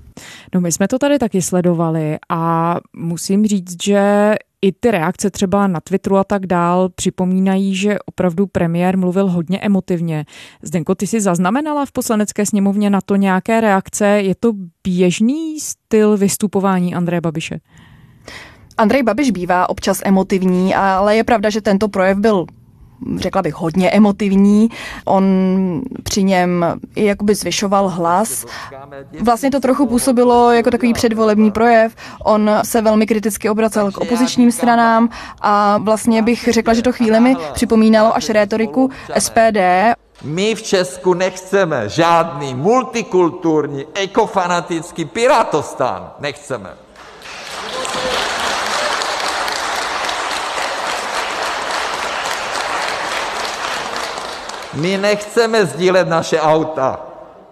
No 0.53 0.61
my 0.61 0.71
jsme 0.71 0.87
to 0.87 0.99
tady 0.99 1.19
taky 1.19 1.41
sledovali 1.41 2.17
a 2.29 2.75
musím 2.95 3.45
říct, 3.45 3.83
že 3.83 4.35
i 4.63 4.71
ty 4.71 4.91
reakce 4.91 5.29
třeba 5.29 5.67
na 5.67 5.79
Twitteru 5.79 6.17
a 6.17 6.23
tak 6.23 6.47
dál 6.47 6.89
připomínají, 6.89 7.75
že 7.75 7.99
opravdu 8.05 8.47
premiér 8.47 8.97
mluvil 8.97 9.29
hodně 9.29 9.59
emotivně. 9.59 10.25
Zdenko, 10.61 10.95
ty 10.95 11.07
si 11.07 11.21
zaznamenala 11.21 11.85
v 11.85 11.91
poslanecké 11.91 12.45
sněmovně 12.45 12.89
na 12.89 13.01
to 13.01 13.15
nějaké 13.15 13.61
reakce? 13.61 14.07
Je 14.07 14.35
to 14.35 14.53
běžný 14.83 15.59
styl 15.59 16.17
vystupování 16.17 16.95
Andreje 16.95 17.21
Babiše? 17.21 17.59
Andrej 18.77 19.03
Babiš 19.03 19.31
bývá 19.31 19.69
občas 19.69 20.01
emotivní, 20.05 20.75
ale 20.75 21.15
je 21.15 21.23
pravda, 21.23 21.49
že 21.49 21.61
tento 21.61 21.87
projev 21.87 22.17
byl 22.17 22.45
řekla 23.15 23.41
bych, 23.41 23.53
hodně 23.55 23.89
emotivní. 23.91 24.69
On 25.05 25.23
při 26.03 26.23
něm 26.23 26.65
jakoby 26.95 27.35
zvyšoval 27.35 27.89
hlas. 27.89 28.45
Vlastně 29.21 29.51
to 29.51 29.59
trochu 29.59 29.87
působilo 29.87 30.51
jako 30.51 30.71
takový 30.71 30.93
předvolební 30.93 31.51
projev. 31.51 31.95
On 32.23 32.51
se 32.63 32.81
velmi 32.81 33.05
kriticky 33.07 33.49
obracel 33.49 33.91
k 33.91 33.97
opozičním 33.97 34.51
stranám 34.51 35.09
a 35.41 35.77
vlastně 35.77 36.21
bych 36.21 36.49
řekla, 36.51 36.73
že 36.73 36.81
to 36.81 36.91
chvíli 36.91 37.19
mi 37.19 37.35
připomínalo 37.53 38.15
až 38.15 38.29
rétoriku 38.29 38.89
SPD. 39.19 39.57
My 40.23 40.55
v 40.55 40.63
Česku 40.63 41.13
nechceme 41.13 41.89
žádný 41.89 42.53
multikulturní, 42.55 43.85
ekofanatický 43.93 45.05
pirátostán. 45.05 46.11
Nechceme. 46.19 46.69
My 54.73 54.97
nechceme 54.97 55.65
sdílet 55.65 56.07
naše 56.07 56.41
auta, 56.41 56.99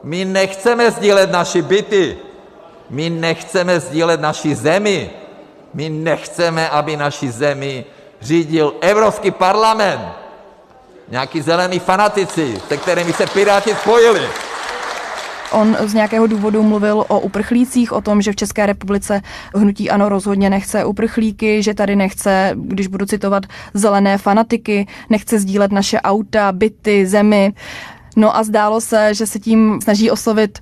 my 0.04 0.26
nechceme 0.26 0.92
sdílet 0.92 1.32
naše 1.32 1.62
byty, 1.62 2.18
my 2.90 3.10
nechceme 3.10 3.80
sdílet 3.80 4.22
naši 4.22 4.56
zemi, 4.56 5.10
my 5.74 5.90
nechceme, 5.90 6.70
aby 6.70 6.98
naši 6.98 7.32
zemi 7.32 7.86
řídil 8.22 8.74
Evropský 8.82 9.32
parlament, 9.32 10.02
nějaký 11.08 11.42
zelený 11.42 11.80
fanatici, 11.80 12.62
se 12.68 12.78
kterými 12.78 13.14
se 13.14 13.26
Piráti 13.28 13.76
spojili. 13.76 14.30
On 15.52 15.78
z 15.80 15.94
nějakého 15.94 16.28
důvodu 16.28 16.64
mluvil 16.64 17.06
o 17.08 17.20
uprchlících, 17.20 17.92
o 17.92 18.02
tom, 18.02 18.22
že 18.22 18.32
v 18.32 18.36
České 18.36 18.66
republice 18.66 19.22
hnutí 19.56 19.90
ano 19.90 20.10
rozhodně 20.10 20.50
nechce 20.50 20.86
uprchlíky, 20.86 21.64
že 21.64 21.74
tady 21.74 21.96
nechce, 21.96 22.52
když 22.56 22.88
budu 22.88 23.06
citovat, 23.06 23.44
zelené 23.74 24.18
fanatiky, 24.18 24.88
nechce 25.10 25.40
sdílet 25.40 25.72
naše 25.72 26.02
auta, 26.02 26.52
byty, 26.52 27.08
zemi. 27.08 27.54
No 28.16 28.38
a 28.38 28.44
zdálo 28.44 28.82
se, 28.82 29.14
že 29.14 29.28
se 29.28 29.40
tím 29.40 29.80
snaží 29.84 30.12
oslovit 30.12 30.60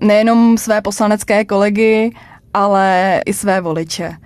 nejenom 0.00 0.58
své 0.58 0.80
poslanecké 0.80 1.44
kolegy, 1.44 2.14
ale 2.54 3.20
i 3.26 3.32
své 3.32 3.60
voliče. 3.60 4.16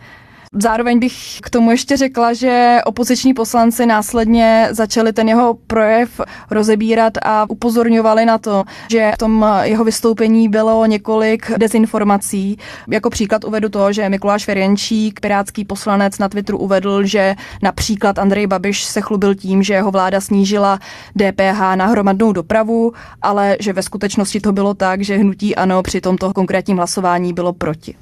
Zároveň 0.62 0.98
bych 0.98 1.40
k 1.42 1.50
tomu 1.50 1.70
ještě 1.70 1.96
řekla, 1.96 2.32
že 2.32 2.78
opoziční 2.84 3.34
poslanci 3.34 3.86
následně 3.86 4.68
začali 4.70 5.12
ten 5.12 5.28
jeho 5.28 5.54
projev 5.66 6.20
rozebírat 6.50 7.12
a 7.22 7.50
upozorňovali 7.50 8.26
na 8.26 8.38
to, 8.38 8.64
že 8.90 9.12
v 9.14 9.18
tom 9.18 9.46
jeho 9.62 9.84
vystoupení 9.84 10.48
bylo 10.48 10.86
několik 10.86 11.58
dezinformací. 11.58 12.58
Jako 12.90 13.10
příklad 13.10 13.44
uvedu 13.44 13.68
to, 13.68 13.92
že 13.92 14.08
Mikuláš 14.08 14.44
Ferjenčík, 14.44 15.20
pirátský 15.20 15.64
poslanec 15.64 16.18
na 16.18 16.28
Twitteru 16.28 16.58
uvedl, 16.58 17.04
že 17.04 17.34
například 17.62 18.18
Andrej 18.18 18.46
Babiš 18.46 18.84
se 18.84 19.00
chlubil 19.00 19.34
tím, 19.34 19.62
že 19.62 19.74
jeho 19.74 19.90
vláda 19.90 20.20
snížila 20.20 20.78
DPH 21.18 21.60
na 21.74 21.86
hromadnou 21.86 22.32
dopravu, 22.32 22.92
ale 23.22 23.56
že 23.60 23.72
ve 23.72 23.82
skutečnosti 23.82 24.40
to 24.40 24.52
bylo 24.52 24.74
tak, 24.74 25.02
že 25.02 25.16
hnutí 25.16 25.56
ano 25.56 25.82
při 25.82 26.00
tomto 26.00 26.32
konkrétním 26.32 26.76
hlasování 26.76 27.32
bylo 27.32 27.52
proti. 27.52 27.94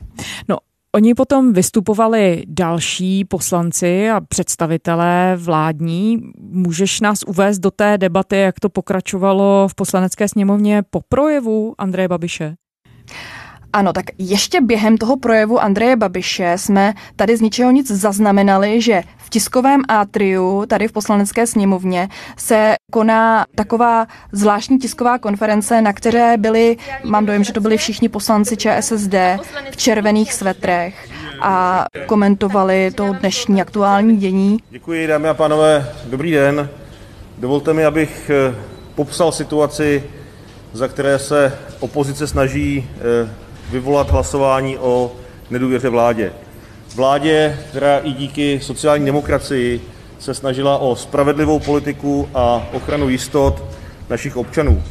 No, 0.49 0.57
Oni 0.95 1.15
potom 1.15 1.53
vystupovali 1.53 2.43
další 2.47 3.25
poslanci 3.25 4.11
a 4.11 4.21
představitelé 4.21 5.37
vládní. 5.37 6.23
Můžeš 6.39 7.01
nás 7.01 7.23
uvést 7.27 7.59
do 7.59 7.71
té 7.71 7.99
debaty, 7.99 8.37
jak 8.37 8.61
to 8.61 8.69
pokračovalo 8.69 9.69
v 9.69 9.75
poslanecké 9.75 10.29
sněmovně 10.29 10.83
po 10.91 11.01
projevu 11.09 11.75
Andreje 11.79 12.09
Babiše? 12.09 12.55
Ano, 13.73 13.93
tak 13.93 14.05
ještě 14.19 14.61
během 14.61 14.99
toho 14.99 15.17
projevu 15.17 15.61
Andreje 15.61 15.97
Babiše 15.97 16.53
jsme 16.57 16.95
tady 17.17 17.37
z 17.37 17.41
ničeho 17.41 17.71
nic 17.71 17.91
zaznamenali, 17.91 18.81
že 18.81 19.03
v 19.17 19.31
tiskovém 19.31 19.83
atriu 19.89 20.65
tady 20.69 20.89
v 20.89 20.93
poslanecké 20.93 21.47
sněmovně 21.47 22.09
se 22.37 22.75
koná 22.93 23.47
taková 23.55 24.07
zvláštní 24.33 24.79
tisková 24.79 25.19
konference, 25.19 25.81
na 25.81 25.93
které 25.93 26.37
byli, 26.37 26.77
mám 27.05 27.27
dojem, 27.27 27.45
že 27.45 27.53
to 27.53 27.61
byli 27.61 27.77
všichni 27.77 28.09
poslanci 28.09 28.57
ČSSD 28.57 29.15
v 29.71 29.77
červených 29.77 30.33
svetrech 30.33 31.09
a 31.41 31.87
komentovali 32.07 32.91
to 32.95 33.13
dnešní 33.21 33.63
aktuální 33.63 34.17
dění. 34.17 34.59
Děkuji, 34.71 35.07
dámy 35.07 35.29
a 35.29 35.35
pánové, 35.35 35.89
dobrý 36.05 36.31
den. 36.31 36.69
Dovolte 37.39 37.73
mi, 37.73 37.85
abych 37.85 38.31
eh, 38.31 38.55
popsal 38.95 39.33
situaci, 39.33 40.05
za 40.73 40.89
které 40.89 41.19
se 41.19 41.59
opozice 41.81 42.27
snaží 42.27 42.91
eh, 42.97 43.43
vyvolat 43.73 44.11
hlasování 44.11 44.79
o 44.79 45.13
nedůvěře 45.51 45.89
vládě. 45.89 46.33
Vládě, 46.97 47.59
která 47.71 47.99
i 47.99 48.13
díky 48.13 48.61
sociální 48.63 49.07
demokracii 49.07 49.81
se 50.19 50.35
snažila 50.35 50.79
o 50.79 50.97
spravedlivou 50.97 51.59
politiku 51.59 52.29
a 52.35 52.67
ochranu 52.73 53.09
jistot 53.09 53.63
našich 54.11 54.37
občanů. 54.37 54.83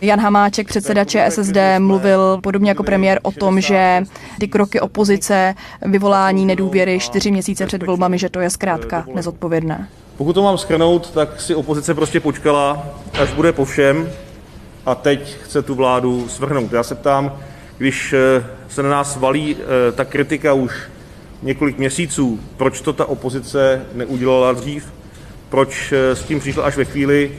Jan 0.00 0.20
Hamáček, 0.20 0.68
předseda 0.68 1.04
ČSSD, 1.04 1.56
mluvil 1.78 2.40
podobně 2.42 2.70
jako 2.70 2.82
premiér 2.82 3.20
o 3.22 3.30
tom, 3.30 3.60
že 3.60 4.02
ty 4.40 4.48
kroky 4.48 4.80
opozice, 4.80 5.54
vyvolání 5.82 6.46
nedůvěry 6.46 7.00
čtyři 7.00 7.30
měsíce 7.30 7.66
před 7.66 7.82
volbami, 7.82 8.18
že 8.18 8.28
to 8.28 8.40
je 8.40 8.50
zkrátka 8.50 9.04
nezodpovědné. 9.14 9.88
Pokud 10.16 10.32
to 10.32 10.42
mám 10.42 10.58
schrnout, 10.58 11.10
tak 11.10 11.40
si 11.40 11.54
opozice 11.54 11.94
prostě 11.94 12.20
počkala, 12.20 12.86
až 13.20 13.32
bude 13.32 13.52
po 13.52 13.64
všem 13.64 14.08
a 14.86 14.94
teď 14.94 15.36
chce 15.42 15.62
tu 15.62 15.74
vládu 15.74 16.28
svrhnout. 16.28 16.72
Já 16.72 16.82
se 16.82 16.94
ptám, 16.94 17.32
když 17.78 18.12
eh, 18.12 18.44
se 18.68 18.82
na 18.82 18.88
nás 18.88 19.16
valí 19.16 19.56
eh, 19.58 19.92
ta 19.92 20.04
kritika 20.04 20.52
už 20.52 20.72
několik 21.42 21.78
měsíců, 21.78 22.40
proč 22.56 22.80
to 22.80 22.92
ta 22.92 23.06
opozice 23.06 23.86
neudělala 23.94 24.52
dřív, 24.52 24.92
proč 25.48 25.92
eh, 25.92 26.16
s 26.16 26.22
tím 26.22 26.40
přišla 26.40 26.64
až 26.64 26.76
ve 26.76 26.84
chvíli, 26.84 27.32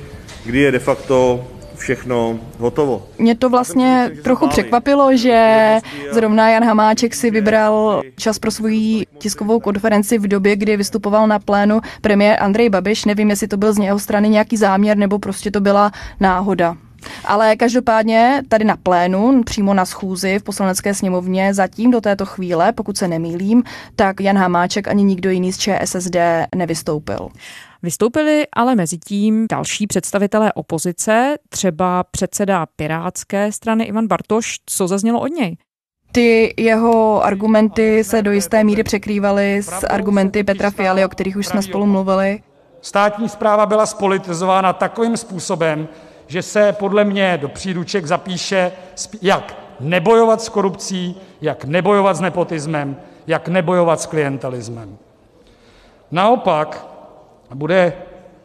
kdy 0.46 0.60
je 0.60 0.72
de 0.72 0.79
facto 0.79 1.48
všechno 1.75 2.39
hotovo. 2.58 3.08
Mě 3.17 3.36
to 3.36 3.50
vlastně 3.50 4.12
trochu 4.24 4.48
překvapilo, 4.48 5.17
že 5.17 5.77
zrovna 6.12 6.50
Jan 6.50 6.63
Hamáček 6.63 7.15
si 7.15 7.31
vybral 7.31 8.01
čas 8.17 8.39
pro 8.39 8.51
svoji 8.51 9.05
tiskovou 9.17 9.60
konferenci 9.60 10.17
v 10.17 10.27
době, 10.27 10.55
kdy 10.55 10.77
vystupoval 10.77 11.27
na 11.27 11.39
plénu 11.39 11.81
premiér 12.01 12.43
Andrej 12.43 12.69
Babiš. 12.69 13.05
Nevím, 13.05 13.29
jestli 13.29 13.48
to 13.48 13.58
byl 13.58 13.74
z 13.74 13.77
něho 13.77 14.00
strany 14.00 14.29
nějaký 14.29 14.58
záměr, 14.58 14.98
nebo 14.98 15.19
prostě 15.19 15.51
to 15.51 15.62
byla 15.62 15.91
náhoda. 16.19 16.77
Ale 17.25 17.56
každopádně 17.56 18.41
tady 18.48 18.65
na 18.65 18.75
plénu, 18.75 19.44
přímo 19.44 19.74
na 19.74 19.86
schůzi 19.86 20.39
v 20.39 20.44
poslanecké 20.44 20.94
sněmovně, 20.94 21.53
zatím 21.53 21.91
do 21.91 22.01
této 22.01 22.25
chvíle, 22.25 22.74
pokud 22.74 22.98
se 22.98 23.08
nemýlím, 23.08 23.63
tak 23.96 24.22
Jan 24.22 24.38
Hamáček 24.38 24.88
ani 24.88 25.03
nikdo 25.03 25.29
jiný 25.29 25.53
z 25.53 25.58
ČSSD 25.58 26.15
nevystoupil. 26.56 27.29
Vystoupili 27.84 28.48
ale 28.53 28.75
mezi 28.75 28.98
tím 28.98 29.46
další 29.51 29.88
představitelé 29.88 30.53
opozice, 30.53 31.36
třeba 31.50 32.03
předseda 32.12 32.65
Pirátské 32.75 33.51
strany 33.51 33.84
Ivan 33.84 34.08
Bartoš. 34.08 34.56
Co 34.65 34.88
zaznělo 34.88 35.20
od 35.20 35.27
něj? 35.27 35.58
Ty 36.12 36.53
jeho 36.58 37.24
argumenty 37.24 38.03
se 38.03 38.22
do 38.22 38.32
jisté 38.32 38.63
míry 38.63 38.84
překrývaly 38.84 39.58
s 39.58 39.88
argumenty 39.88 40.44
Petra 40.44 40.72
Fialy, 40.72 41.06
o 41.06 41.10
kterých 41.10 41.38
už 41.38 41.48
jsme 41.48 41.62
spolu 41.62 41.86
mluvili. 41.86 42.41
Státní 42.82 43.29
zpráva 43.29 43.65
byla 43.65 43.86
spolitizována 43.86 44.74
takovým 44.74 45.18
způsobem, 45.18 45.88
že 46.30 46.42
se 46.42 46.74
podle 46.74 47.04
mě 47.04 47.38
do 47.42 47.50
příruček 47.50 48.06
zapíše, 48.06 48.72
jak 49.22 49.58
nebojovat 49.80 50.42
s 50.42 50.50
korupcí, 50.50 51.16
jak 51.42 51.66
nebojovat 51.66 52.16
s 52.16 52.22
nepotismem, 52.22 52.98
jak 53.28 53.48
nebojovat 53.48 54.02
s 54.02 54.06
klientelismem. 54.06 54.98
Naopak 56.12 56.88
bude 57.54 57.94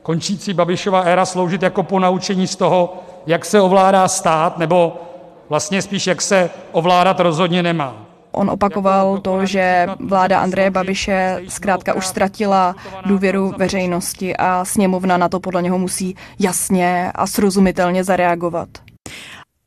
končící 0.02 0.54
Babišova 0.54 1.00
éra 1.00 1.24
sloužit 1.24 1.62
jako 1.62 1.82
ponaučení 1.82 2.46
z 2.46 2.56
toho, 2.56 3.02
jak 3.26 3.44
se 3.44 3.60
ovládá 3.60 4.08
stát, 4.08 4.58
nebo 4.58 4.96
vlastně 5.48 5.82
spíš 5.82 6.06
jak 6.06 6.22
se 6.22 6.50
ovládat 6.72 7.20
rozhodně 7.20 7.62
nemá. 7.62 8.03
On 8.34 8.50
opakoval 8.50 9.18
to, 9.18 9.46
že 9.46 9.86
vláda 10.00 10.40
Andreje 10.40 10.70
Babiše 10.70 11.42
zkrátka 11.48 11.94
už 11.94 12.06
ztratila 12.06 12.76
důvěru 13.06 13.52
veřejnosti 13.58 14.36
a 14.36 14.64
sněmovna 14.64 15.16
na 15.16 15.28
to 15.28 15.40
podle 15.40 15.62
něho 15.62 15.78
musí 15.78 16.14
jasně 16.38 17.12
a 17.14 17.26
srozumitelně 17.26 18.04
zareagovat. 18.04 18.68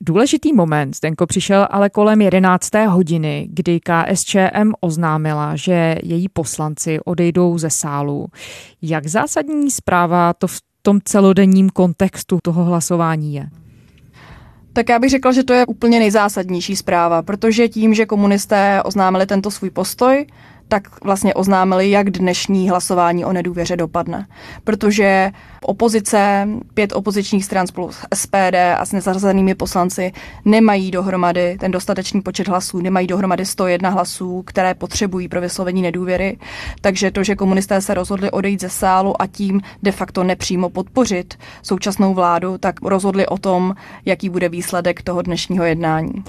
Důležitý 0.02 0.54
moment, 0.54 0.96
Zdenko, 0.96 1.26
přišel 1.26 1.68
ale 1.72 1.90
kolem 1.90 2.22
11. 2.22 2.70
hodiny, 2.88 3.48
kdy 3.52 3.80
KSČM 3.80 4.72
oznámila, 4.80 5.56
že 5.56 5.96
její 6.04 6.30
poslanci 6.30 7.00
odejdou 7.06 7.58
ze 7.58 7.70
sálu. 7.70 8.28
Jak 8.82 9.08
zásadní 9.08 9.72
zpráva 9.72 10.34
to 10.34 10.48
v 10.48 10.60
tom 10.82 11.00
celodenním 11.06 11.70
kontextu 11.70 12.40
toho 12.44 12.64
hlasování 12.64 13.34
je? 13.34 13.50
Tak 14.78 14.90
já 14.90 15.00
bych 15.00 15.10
řekla, 15.10 15.32
že 15.32 15.44
to 15.44 15.54
je 15.54 15.66
úplně 15.66 16.00
nejzásadnější 16.00 16.76
zpráva, 16.76 17.22
protože 17.22 17.68
tím, 17.68 17.94
že 17.94 18.06
komunisté 18.06 18.82
oznámili 18.86 19.26
tento 19.26 19.52
svůj 19.52 19.70
postoj, 19.70 20.26
tak 20.68 21.04
vlastně 21.04 21.34
oznámili, 21.34 21.90
jak 21.90 22.10
dnešní 22.10 22.70
hlasování 22.70 23.26
o 23.26 23.34
nedůvěře 23.34 23.78
dopadne. 23.78 24.28
Protože 24.64 25.32
opozice, 25.62 26.48
pět 26.74 26.94
opozičních 26.94 27.46
stran 27.46 27.68
spolu 27.68 27.92
s 27.92 28.06
SPD 28.14 28.56
a 28.78 28.86
s 28.86 28.92
nezařazenými 28.92 29.56
poslanci 29.56 30.12
nemají 30.46 30.92
dohromady 30.92 31.58
ten 31.60 31.72
dostatečný 31.72 32.22
počet 32.22 32.48
hlasů, 32.48 32.82
nemají 32.82 33.08
dohromady 33.08 33.46
101 33.46 33.90
hlasů, 33.90 34.44
které 34.46 34.74
potřebují 34.74 35.28
pro 35.28 35.42
vyslovení 35.42 35.82
nedůvěry. 35.82 36.38
Takže 36.82 37.12
to, 37.12 37.24
že 37.24 37.36
komunisté 37.36 37.82
se 37.82 37.94
rozhodli 37.94 38.32
odejít 38.32 38.62
ze 38.62 38.70
sálu 38.70 39.22
a 39.22 39.28
tím 39.28 39.62
de 39.84 39.92
facto 39.92 40.24
nepřímo 40.24 40.70
podpořit 40.70 41.36
současnou 41.64 42.14
vládu, 42.14 42.58
tak 42.58 42.82
rozhodli 42.82 43.28
o 43.28 43.38
tom, 43.38 43.76
jaký 44.06 44.30
bude 44.30 44.50
výsledek 44.50 45.02
toho 45.02 45.22
dnešního 45.22 45.64
jednání. 45.64 46.24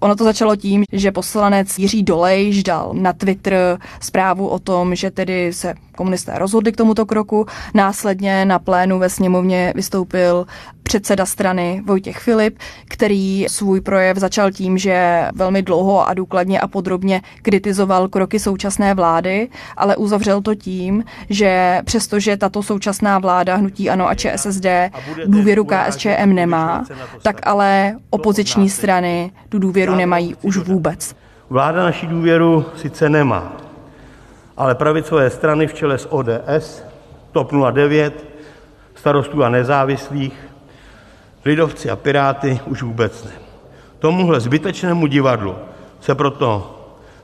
Ono 0.00 0.16
to 0.16 0.24
začalo 0.24 0.56
tím, 0.56 0.84
že 0.92 1.12
poslanec 1.12 1.78
Jiří 1.78 2.02
Dolejš 2.02 2.62
dal 2.62 2.90
na 2.92 3.12
Twitter 3.12 3.78
zprávu 4.00 4.48
o 4.48 4.58
tom, 4.58 4.94
že 4.94 5.10
tedy 5.10 5.52
se 5.52 5.74
komunisté 5.96 6.32
rozhodli 6.38 6.72
k 6.72 6.76
tomuto 6.76 7.06
kroku. 7.06 7.46
Následně 7.74 8.44
na 8.44 8.58
plénu 8.58 8.98
ve 8.98 9.10
sněmovně 9.10 9.72
vystoupil 9.76 10.46
předseda 10.90 11.26
strany 11.26 11.82
Vojtěch 11.86 12.18
Filip, 12.18 12.58
který 12.88 13.46
svůj 13.48 13.80
projev 13.80 14.16
začal 14.16 14.50
tím, 14.50 14.78
že 14.78 15.28
velmi 15.34 15.62
dlouho 15.62 16.08
a 16.08 16.14
důkladně 16.14 16.60
a 16.60 16.68
podrobně 16.68 17.20
kritizoval 17.42 18.08
kroky 18.08 18.38
současné 18.38 18.94
vlády, 18.94 19.48
ale 19.76 19.96
uzavřel 19.96 20.42
to 20.42 20.54
tím, 20.54 21.04
že 21.28 21.80
přestože 21.84 22.36
tato 22.36 22.62
současná 22.62 23.18
vláda 23.18 23.56
Hnutí 23.56 23.90
Ano 23.90 24.08
a 24.08 24.14
ČSSD 24.14 24.66
důvěru 25.26 25.64
KSČM 25.64 26.32
nemá, 26.34 26.84
tak 27.22 27.40
ale 27.42 27.96
opoziční 28.10 28.70
strany 28.70 29.30
tu 29.48 29.58
důvěru 29.58 29.94
nemají 29.94 30.34
už 30.42 30.56
vůbec. 30.56 31.14
Vláda 31.50 31.82
naší 31.84 32.06
důvěru 32.06 32.64
sice 32.76 33.08
nemá, 33.08 33.52
ale 34.56 34.74
pravicové 34.74 35.30
strany 35.30 35.66
v 35.66 35.74
čele 35.74 35.98
s 35.98 36.12
ODS, 36.12 36.82
TOP 37.32 37.52
09, 37.72 38.24
starostů 38.94 39.44
a 39.44 39.48
nezávislých, 39.48 40.49
lidovci 41.44 41.90
a 41.90 41.96
piráty 41.96 42.60
už 42.66 42.82
vůbec 42.82 43.24
ne. 43.24 43.30
Tomuhle 43.98 44.40
zbytečnému 44.40 45.06
divadlu 45.06 45.54
se 46.00 46.14
proto 46.14 46.76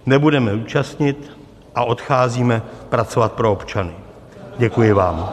nebudeme 0.07 0.55
účastnit 0.55 1.33
a 1.75 1.85
odcházíme 1.85 2.63
pracovat 2.89 3.33
pro 3.33 3.53
občany. 3.53 3.93
Děkuji 4.59 4.93
vám. 4.93 5.33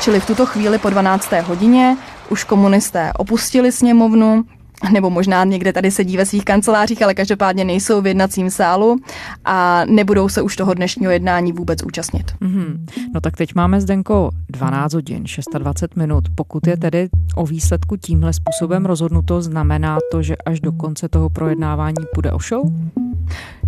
Čili 0.00 0.20
v 0.20 0.26
tuto 0.26 0.46
chvíli 0.46 0.78
po 0.78 0.90
12. 0.90 1.32
hodině 1.32 1.96
už 2.28 2.44
komunisté 2.44 3.12
opustili 3.18 3.72
sněmovnu, 3.72 4.44
nebo 4.92 5.10
možná 5.10 5.44
někde 5.44 5.72
tady 5.72 5.90
sedí 5.90 6.16
ve 6.16 6.26
svých 6.26 6.44
kancelářích, 6.44 7.02
ale 7.02 7.14
každopádně 7.14 7.64
nejsou 7.64 8.00
v 8.00 8.06
jednacím 8.06 8.50
sálu 8.50 8.96
a 9.44 9.84
nebudou 9.84 10.28
se 10.28 10.42
už 10.42 10.56
toho 10.56 10.74
dnešního 10.74 11.12
jednání 11.12 11.52
vůbec 11.52 11.82
účastnit. 11.82 12.32
Mm-hmm. 12.42 12.78
No 13.14 13.20
tak 13.20 13.36
teď 13.36 13.54
máme 13.54 13.80
Zdenko 13.80 14.30
12 14.48 14.92
hodin, 14.94 15.24
26 15.58 15.96
minut. 15.96 16.24
Pokud 16.34 16.66
je 16.66 16.76
tedy 16.76 17.08
o 17.34 17.46
výsledku 17.46 17.96
tímhle 17.96 18.32
způsobem 18.32 18.86
rozhodnuto, 18.86 19.42
znamená 19.42 19.98
to, 20.12 20.22
že 20.22 20.36
až 20.36 20.60
do 20.60 20.72
konce 20.72 21.08
toho 21.08 21.30
projednávání 21.30 22.04
půjde 22.14 22.32
o 22.32 22.38
show? 22.38 22.72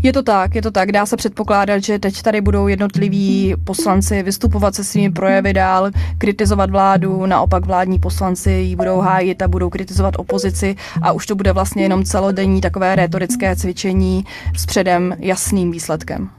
Je 0.02 0.12
to 0.12 0.22
tak, 0.22 0.54
je 0.54 0.62
to 0.62 0.70
tak. 0.70 0.92
Dá 0.92 1.06
se 1.06 1.16
předpokládat, 1.16 1.78
že 1.78 1.98
teď 1.98 2.22
tady 2.22 2.40
budou 2.40 2.68
jednotliví 2.68 3.54
poslanci 3.64 4.22
vystupovat 4.22 4.74
se 4.74 4.84
svými 4.84 5.12
projevy 5.12 5.52
dál, 5.52 5.90
kritizovat 6.18 6.70
vládu, 6.70 7.26
naopak 7.26 7.66
vládní 7.66 7.98
poslanci 7.98 8.50
ji 8.50 8.76
budou 8.76 9.00
hájit 9.00 9.42
a 9.42 9.48
budou 9.48 9.70
kritizovat 9.70 10.14
opozici 10.18 10.76
a 11.02 11.12
už 11.12 11.26
to 11.26 11.34
bude 11.34 11.52
vlastně 11.52 11.82
jenom 11.82 12.04
celodenní 12.04 12.60
takové 12.60 12.96
retorické 12.96 13.56
cvičení 13.56 14.24
s 14.56 14.66
předem 14.66 15.16
jasným 15.18 15.70
výsledkem. 15.70 16.30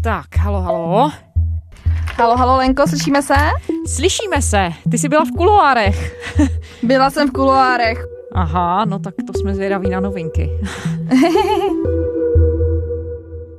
Tak, 0.00 0.36
halo, 0.36 0.60
halo. 0.60 1.25
Halo, 2.18 2.36
halo, 2.36 2.56
Lenko, 2.56 2.86
slyšíme 2.86 3.22
se? 3.22 3.34
Slyšíme 3.86 4.42
se. 4.42 4.70
Ty 4.90 4.98
jsi 4.98 5.08
byla 5.08 5.24
v 5.24 5.30
kuloárech. 5.30 6.16
Byla 6.82 7.10
jsem 7.10 7.28
v 7.28 7.32
kuloárech. 7.32 8.06
Aha, 8.32 8.84
no 8.84 8.98
tak 8.98 9.14
to 9.26 9.38
jsme 9.38 9.54
zvědaví 9.54 9.90
na 9.90 10.00
novinky. 10.00 10.50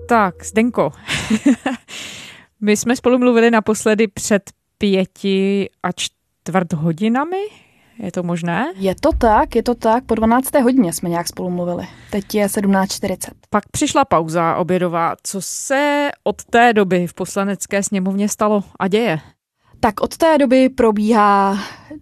tak, 0.09 0.43
Zdenko. 0.43 0.91
My 2.61 2.77
jsme 2.77 2.95
spolu 2.95 3.17
mluvili 3.17 3.51
naposledy 3.51 4.07
před 4.07 4.43
pěti 4.77 5.69
a 5.83 5.89
čtvrt 5.91 6.73
hodinami. 6.73 7.41
Je 7.99 8.11
to 8.11 8.23
možné? 8.23 8.65
Je 8.75 8.95
to 8.95 9.09
tak, 9.17 9.55
je 9.55 9.63
to 9.63 9.75
tak. 9.75 10.03
Po 10.03 10.15
12. 10.15 10.55
hodině 10.55 10.93
jsme 10.93 11.09
nějak 11.09 11.27
spolu 11.27 11.49
mluvili. 11.49 11.87
Teď 12.11 12.35
je 12.35 12.47
17.40. 12.47 13.17
Pak 13.49 13.69
přišla 13.71 14.05
pauza 14.05 14.55
obědová. 14.55 15.15
Co 15.23 15.41
se 15.41 16.09
od 16.23 16.43
té 16.45 16.73
doby 16.73 17.07
v 17.07 17.13
poslanecké 17.13 17.83
sněmovně 17.83 18.29
stalo 18.29 18.63
a 18.79 18.87
děje? 18.87 19.19
Tak 19.79 20.01
od 20.01 20.17
té 20.17 20.37
doby 20.37 20.69
probíhá 20.69 21.57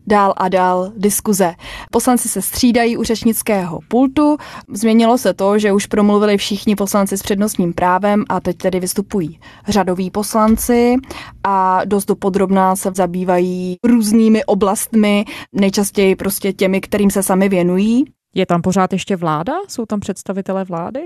dál 0.08 0.34
a 0.38 0.50
dál 0.50 0.92
diskuze. 0.98 1.54
Poslanci 1.92 2.30
se 2.30 2.42
střídají 2.42 2.98
u 2.98 3.04
řečnického 3.04 3.80
pultu. 3.88 4.38
Změnilo 4.74 5.18
se 5.18 5.34
to, 5.34 5.60
že 5.60 5.72
už 5.72 5.86
promluvili 5.86 6.38
všichni 6.38 6.76
poslanci 6.76 7.18
s 7.18 7.24
přednostním 7.24 7.74
právem 7.74 8.24
a 8.30 8.40
teď 8.40 8.58
tedy 8.58 8.80
vystupují 8.80 9.40
řadoví 9.68 10.12
poslanci 10.12 10.96
a 11.44 11.86
dost 11.86 12.06
dopodrobná 12.06 12.76
se 12.76 12.92
zabývají 12.96 13.78
různými 13.84 14.46
oblastmi, 14.46 15.26
nejčastěji 15.54 16.16
prostě 16.16 16.54
těmi, 16.54 16.82
kterým 16.82 17.12
se 17.12 17.24
sami 17.24 17.50
věnují. 17.50 18.06
Je 18.36 18.46
tam 18.46 18.62
pořád 18.62 18.94
ještě 18.94 19.16
vláda? 19.16 19.54
Jsou 19.68 19.86
tam 19.86 20.00
představitelé 20.00 20.64
vlády? 20.64 21.06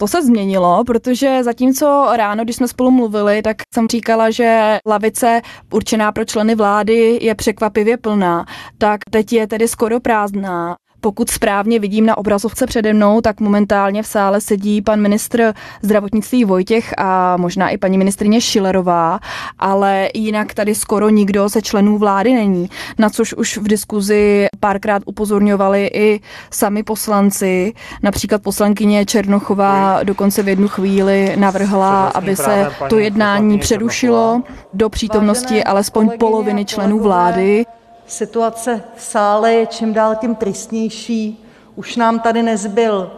To 0.00 0.08
se 0.08 0.22
změnilo, 0.22 0.84
protože 0.84 1.44
zatímco 1.44 2.08
ráno, 2.16 2.44
když 2.44 2.56
jsme 2.56 2.68
spolu 2.68 2.90
mluvili, 2.90 3.42
tak 3.42 3.56
jsem 3.74 3.88
říkala, 3.88 4.30
že 4.30 4.78
lavice 4.86 5.42
určená 5.72 6.12
pro 6.12 6.24
členy 6.24 6.54
vlády 6.54 7.18
je 7.22 7.34
překvapivě 7.34 7.96
plná, 7.96 8.46
tak 8.78 9.00
teď 9.10 9.32
je 9.32 9.46
tedy 9.46 9.68
skoro 9.68 10.00
prázdná. 10.00 10.76
Pokud 11.00 11.30
správně 11.30 11.78
vidím 11.78 12.06
na 12.06 12.18
obrazovce 12.18 12.66
přede 12.66 12.92
mnou, 12.92 13.20
tak 13.20 13.40
momentálně 13.40 14.02
v 14.02 14.06
sále 14.06 14.40
sedí 14.40 14.82
pan 14.82 15.00
ministr 15.00 15.54
zdravotnictví 15.82 16.44
Vojtěch 16.44 16.94
a 16.98 17.36
možná 17.36 17.68
i 17.68 17.78
paní 17.78 17.98
ministrině 17.98 18.40
Šilerová, 18.40 19.18
ale 19.58 20.08
jinak 20.14 20.54
tady 20.54 20.74
skoro 20.74 21.08
nikdo 21.08 21.48
ze 21.48 21.62
členů 21.62 21.98
vlády 21.98 22.34
není, 22.34 22.70
na 22.98 23.10
což 23.10 23.34
už 23.34 23.58
v 23.58 23.68
diskuzi 23.68 24.46
párkrát 24.60 25.02
upozorňovali 25.06 25.90
i 25.94 26.20
sami 26.50 26.82
poslanci. 26.82 27.72
Například 28.02 28.42
poslankyně 28.42 29.06
Černochová 29.06 30.02
dokonce 30.02 30.42
v 30.42 30.48
jednu 30.48 30.68
chvíli 30.68 31.36
navrhla, 31.36 32.08
aby 32.08 32.36
se 32.36 32.70
to 32.88 32.98
jednání 32.98 33.58
přerušilo 33.58 34.42
do 34.74 34.88
přítomnosti 34.88 35.64
alespoň 35.64 36.10
poloviny 36.18 36.64
členů 36.64 36.98
vlády. 36.98 37.64
Situace 38.10 38.82
v 38.96 39.02
sále 39.02 39.52
je 39.52 39.66
čím 39.66 39.92
dál 39.94 40.16
tím 40.16 40.34
tristnější. 40.34 41.44
Už 41.76 41.96
nám 41.96 42.20
tady 42.20 42.42
nezbyl 42.42 43.10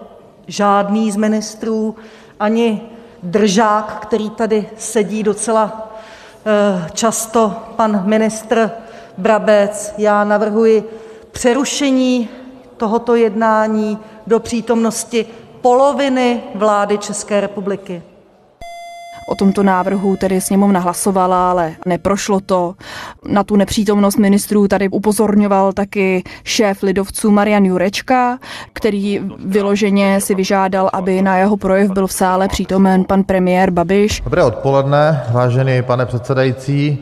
žádný 0.47 1.11
z 1.13 1.17
ministrů, 1.17 1.97
ani 2.41 2.83
držák, 3.23 3.99
který 4.03 4.31
tady 4.31 4.71
sedí 4.79 5.23
docela 5.23 5.93
eh, 6.47 6.91
často, 6.93 7.57
pan 7.77 8.03
ministr 8.05 8.71
Brabec. 9.19 9.95
Já 9.99 10.25
navrhuji 10.25 10.85
přerušení 11.31 12.29
tohoto 12.77 13.15
jednání 13.15 13.99
do 14.27 14.41
přítomnosti 14.41 15.27
poloviny 15.61 16.43
vlády 16.55 16.99
České 16.99 17.41
republiky. 17.41 18.03
O 19.33 19.35
tomto 19.35 19.63
návrhu 19.63 20.17
tedy 20.17 20.41
sněmovna 20.41 20.81
hlasovala, 20.81 21.51
ale 21.51 21.73
neprošlo 21.87 22.41
to. 22.41 22.75
Na 23.29 23.45
tu 23.45 23.57
nepřítomnost 23.57 24.17
ministrů 24.17 24.69
tady 24.69 24.89
upozorňoval 24.89 25.73
taky 25.73 26.23
šéf 26.45 26.83
lidovců 26.83 27.31
Marian 27.31 27.65
Jurečka, 27.65 28.39
který 28.73 29.21
vyloženě 29.45 30.21
si 30.21 30.35
vyžádal, 30.35 30.91
aby 30.93 31.23
na 31.23 31.37
jeho 31.37 31.57
projev 31.57 31.91
byl 31.91 32.07
v 32.07 32.13
sále 32.13 32.49
přítomen 32.49 33.05
pan 33.05 33.25
premiér 33.25 33.71
Babiš. 33.71 34.21
Dobré 34.21 34.45
odpoledne, 34.45 35.23
vážený 35.31 35.83
pane 35.83 36.07
předsedající. 36.07 36.99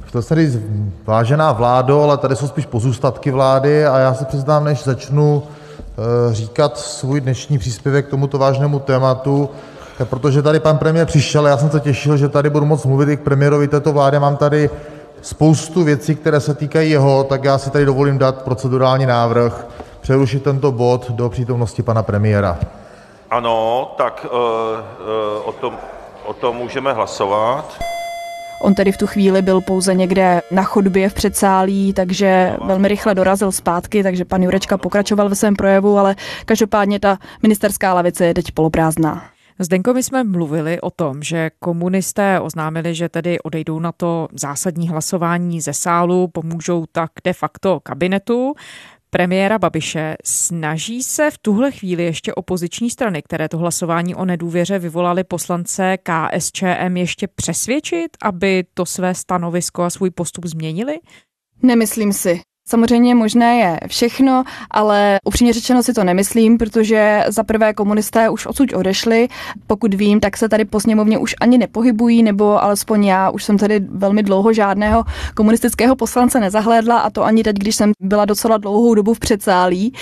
Chtěl 0.00 0.22
jsem 0.22 0.36
říct, 0.36 0.58
vážená 1.06 1.52
vládo, 1.52 2.02
ale 2.02 2.18
tady 2.18 2.36
jsou 2.36 2.48
spíš 2.48 2.66
pozůstatky 2.66 3.30
vlády 3.30 3.86
a 3.86 3.98
já 3.98 4.14
se 4.14 4.24
přiznám, 4.24 4.64
než 4.64 4.84
začnu 4.84 5.42
eh, 5.42 6.34
říkat 6.34 6.78
svůj 6.78 7.20
dnešní 7.20 7.58
příspěvek 7.58 8.06
k 8.06 8.10
tomuto 8.10 8.38
vážnému 8.38 8.78
tématu, 8.78 9.50
protože 10.04 10.42
tady 10.42 10.60
pan 10.60 10.78
premiér 10.78 11.06
přišel 11.06 11.46
a 11.46 11.48
já 11.48 11.56
jsem 11.56 11.70
se 11.70 11.80
těšil, 11.80 12.16
že 12.16 12.28
tady 12.28 12.50
budu 12.50 12.66
moct 12.66 12.84
mluvit 12.84 13.08
i 13.08 13.16
k 13.16 13.20
premiérovi 13.20 13.68
této 13.68 13.92
vlády. 13.92 14.18
Mám 14.18 14.36
tady 14.36 14.70
spoustu 15.22 15.84
věcí, 15.84 16.14
které 16.14 16.40
se 16.40 16.54
týkají 16.54 16.90
jeho, 16.90 17.24
tak 17.24 17.44
já 17.44 17.58
si 17.58 17.70
tady 17.70 17.84
dovolím 17.84 18.18
dát 18.18 18.42
procedurální 18.42 19.06
návrh 19.06 19.66
přerušit 20.00 20.42
tento 20.42 20.72
bod 20.72 21.10
do 21.10 21.28
přítomnosti 21.28 21.82
pana 21.82 22.02
premiéra. 22.02 22.58
Ano, 23.30 23.90
tak 23.96 24.26
uh, 24.30 24.30
uh, 24.30 25.48
o, 25.48 25.52
tom, 25.52 25.76
o 26.24 26.32
tom 26.32 26.56
můžeme 26.56 26.92
hlasovat. 26.92 27.74
On 28.62 28.74
tedy 28.74 28.92
v 28.92 28.96
tu 28.96 29.06
chvíli 29.06 29.42
byl 29.42 29.60
pouze 29.60 29.94
někde 29.94 30.40
na 30.50 30.62
chodbě 30.62 31.08
v 31.08 31.14
předsálí, 31.14 31.92
takže 31.92 32.56
velmi 32.64 32.88
rychle 32.88 33.14
dorazil 33.14 33.52
zpátky, 33.52 34.02
takže 34.02 34.24
pan 34.24 34.42
Jurečka 34.42 34.78
pokračoval 34.78 35.28
ve 35.28 35.34
svém 35.34 35.56
projevu, 35.56 35.98
ale 35.98 36.16
každopádně 36.44 37.00
ta 37.00 37.18
ministerská 37.42 37.94
lavice 37.94 38.26
je 38.26 38.34
teď 38.34 38.44
poloprázdná. 38.54 39.33
Zdenko, 39.58 39.94
my 39.94 40.02
jsme 40.02 40.24
mluvili 40.24 40.80
o 40.80 40.90
tom, 40.90 41.22
že 41.22 41.50
komunisté 41.58 42.40
oznámili, 42.40 42.94
že 42.94 43.08
tedy 43.08 43.40
odejdou 43.40 43.78
na 43.78 43.92
to 43.92 44.28
zásadní 44.32 44.88
hlasování 44.88 45.60
ze 45.60 45.72
sálu, 45.72 46.28
pomůžou 46.28 46.86
tak 46.92 47.10
de 47.24 47.32
facto 47.32 47.80
kabinetu 47.80 48.54
premiéra 49.10 49.58
Babiše. 49.58 50.16
Snaží 50.24 51.02
se 51.02 51.30
v 51.30 51.38
tuhle 51.38 51.72
chvíli 51.72 52.04
ještě 52.04 52.34
opoziční 52.34 52.90
strany, 52.90 53.22
které 53.22 53.48
to 53.48 53.58
hlasování 53.58 54.14
o 54.14 54.24
nedůvěře 54.24 54.78
vyvolali 54.78 55.24
poslance 55.24 55.98
KSČM, 56.02 56.96
ještě 56.96 57.28
přesvědčit, 57.28 58.08
aby 58.22 58.64
to 58.74 58.86
své 58.86 59.14
stanovisko 59.14 59.82
a 59.82 59.90
svůj 59.90 60.10
postup 60.10 60.44
změnili? 60.44 60.98
Nemyslím 61.62 62.12
si. 62.12 62.40
Samozřejmě 62.68 63.14
možné 63.14 63.56
je 63.56 63.80
všechno, 63.86 64.44
ale 64.70 65.18
upřímně 65.24 65.52
řečeno 65.52 65.82
si 65.82 65.92
to 65.92 66.04
nemyslím, 66.04 66.58
protože 66.58 67.24
za 67.28 67.44
prvé 67.44 67.74
komunisté 67.74 68.28
už 68.28 68.46
odsud 68.46 68.72
odešli. 68.74 69.28
Pokud 69.66 69.94
vím, 69.94 70.20
tak 70.20 70.36
se 70.36 70.48
tady 70.48 70.64
po 70.64 70.80
sněmovně 70.80 71.18
už 71.18 71.34
ani 71.40 71.58
nepohybují, 71.58 72.22
nebo 72.22 72.62
alespoň 72.62 73.04
já 73.04 73.30
už 73.30 73.44
jsem 73.44 73.58
tady 73.58 73.80
velmi 73.80 74.22
dlouho 74.22 74.52
žádného 74.52 75.04
komunistického 75.34 75.96
poslance 75.96 76.40
nezahlédla 76.40 76.98
a 76.98 77.10
to 77.10 77.24
ani 77.24 77.42
teď, 77.42 77.56
když 77.56 77.76
jsem 77.76 77.92
byla 78.00 78.24
docela 78.24 78.56
dlouhou 78.56 78.94
dobu 78.94 79.14
v 79.14 79.18
předsálí. 79.18 79.92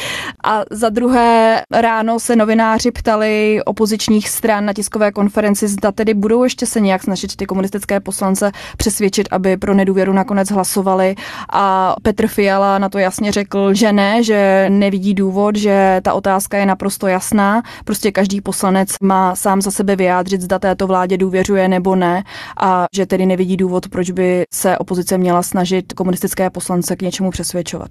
A 0.45 0.63
za 0.71 0.89
druhé 0.89 1.63
ráno 1.71 2.21
se 2.21 2.37
novináři 2.37 2.91
ptali 2.91 3.61
opozičních 3.65 4.29
stran 4.29 4.65
na 4.65 4.73
tiskové 4.73 5.13
konferenci, 5.13 5.69
zda 5.69 5.93
tedy 5.93 6.15
budou 6.15 6.45
ještě 6.45 6.67
se 6.67 6.81
nějak 6.81 7.03
snažit 7.03 7.37
ty 7.37 7.47
komunistické 7.47 8.01
poslance 8.01 8.53
přesvědčit, 8.77 9.29
aby 9.31 9.57
pro 9.57 9.75
nedůvěru 9.75 10.13
nakonec 10.13 10.51
hlasovali. 10.51 11.15
A 11.53 11.95
Petr 12.03 12.27
Fiala 12.27 12.52
Fiala 12.53 12.79
na 12.79 12.89
to 12.89 12.99
jasně 12.99 13.33
řekl, 13.33 13.75
že 13.75 13.93
ne, 13.93 14.23
že 14.23 14.67
nevidí 14.69 15.15
důvod, 15.15 15.57
že 15.57 16.01
ta 16.05 16.15
otázka 16.15 16.59
je 16.59 16.67
naprosto 16.67 17.07
jasná. 17.07 17.63
Prostě 17.85 18.13
každý 18.13 18.41
poslanec 18.41 18.89
má 19.03 19.37
sám 19.37 19.63
za 19.63 19.71
sebe 19.71 19.97
vyjádřit, 19.97 20.41
zda 20.41 20.59
této 20.59 20.87
vládě 20.87 21.17
důvěřuje 21.17 21.69
nebo 21.69 21.97
ne 21.97 22.25
a 22.61 22.85
že 22.95 23.07
tedy 23.07 23.27
nevidí 23.27 23.57
důvod, 23.57 23.89
proč 23.89 24.11
by 24.11 24.45
se 24.55 24.79
opozice 24.79 25.19
měla 25.19 25.43
snažit 25.43 25.93
komunistické 25.93 26.51
poslance 26.51 26.97
k 26.97 27.03
něčemu 27.03 27.31
přesvědčovat. 27.31 27.91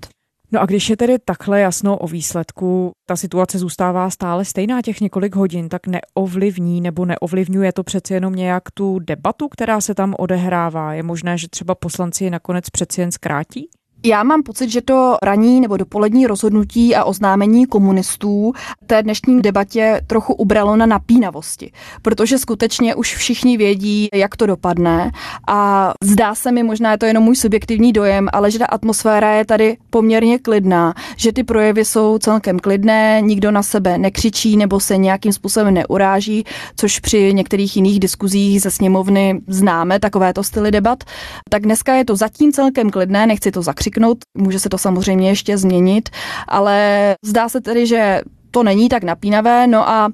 No 0.52 0.62
a 0.62 0.65
když 0.65 0.89
je 0.89 0.97
tedy 0.97 1.19
takhle 1.26 1.60
jasno 1.60 1.97
o 1.97 2.08
výsledku, 2.08 2.91
ta 3.10 3.15
situace 3.15 3.60
zůstává 3.60 4.10
stále 4.10 4.45
stejná 4.45 4.82
těch 4.82 5.02
několik 5.02 5.36
hodin, 5.36 5.69
tak 5.69 5.82
neovlivní 5.88 6.82
nebo 6.82 7.06
neovlivňuje 7.06 7.74
to 7.74 7.84
přeci 7.84 8.13
jenom 8.13 8.36
nějak 8.36 8.63
tu 8.74 9.00
debatu, 9.00 9.47
která 9.50 9.82
se 9.82 9.95
tam 9.95 10.15
odehrává. 10.19 10.93
Je 10.93 11.04
možné, 11.04 11.38
že 11.38 11.47
třeba 11.50 11.76
poslanci 11.76 12.30
nakonec 12.30 12.69
přeci 12.69 13.02
jen 13.02 13.12
zkrátí? 13.12 13.69
Já 14.03 14.23
mám 14.23 14.43
pocit, 14.43 14.69
že 14.69 14.81
to 14.81 15.17
ranní 15.23 15.61
nebo 15.61 15.77
dopolední 15.77 16.27
rozhodnutí 16.27 16.95
a 16.95 17.03
oznámení 17.03 17.65
komunistů 17.65 18.53
té 18.87 19.03
dnešní 19.03 19.41
debatě 19.41 20.01
trochu 20.07 20.33
ubralo 20.33 20.75
na 20.75 20.85
napínavosti, 20.85 21.71
protože 22.01 22.37
skutečně 22.37 22.95
už 22.95 23.15
všichni 23.15 23.57
vědí, 23.57 24.07
jak 24.13 24.35
to 24.35 24.45
dopadne 24.45 25.11
a 25.47 25.91
zdá 26.03 26.35
se 26.35 26.51
mi, 26.51 26.63
možná 26.63 26.91
je 26.91 26.97
to 26.97 27.05
jenom 27.05 27.23
můj 27.23 27.35
subjektivní 27.35 27.93
dojem, 27.93 28.27
ale 28.33 28.51
že 28.51 28.59
ta 28.59 28.65
atmosféra 28.65 29.31
je 29.31 29.45
tady 29.45 29.77
poměrně 29.89 30.39
klidná, 30.39 30.93
že 31.17 31.33
ty 31.33 31.43
projevy 31.43 31.85
jsou 31.85 32.17
celkem 32.17 32.59
klidné, 32.59 33.21
nikdo 33.21 33.51
na 33.51 33.63
sebe 33.63 33.97
nekřičí 33.97 34.57
nebo 34.57 34.79
se 34.79 34.97
nějakým 34.97 35.33
způsobem 35.33 35.73
neuráží, 35.73 36.43
což 36.75 36.99
při 36.99 37.33
některých 37.33 37.75
jiných 37.75 37.99
diskuzích 37.99 38.61
ze 38.61 38.71
sněmovny 38.71 39.41
známe, 39.47 39.99
takovéto 39.99 40.43
styly 40.43 40.71
debat. 40.71 41.03
Tak 41.49 41.63
dneska 41.63 41.95
je 41.95 42.05
to 42.05 42.15
zatím 42.15 42.51
celkem 42.51 42.89
klidné, 42.89 43.27
nechci 43.27 43.51
to 43.51 43.61
zakřiknout, 43.61 43.90
křiknout. 43.91 44.17
Může 44.38 44.60
se 44.60 44.69
to 44.69 44.77
samozřejmě 44.77 45.30
ještě 45.30 45.58
změnit, 45.58 46.10
ale 46.47 47.15
zdá 47.25 47.49
se 47.49 47.62
tedy, 47.62 47.88
že 47.88 48.21
to 48.51 48.63
není 48.63 48.89
tak 48.89 49.04
napínavé. 49.04 49.67
No 49.67 49.89
a 49.89 50.10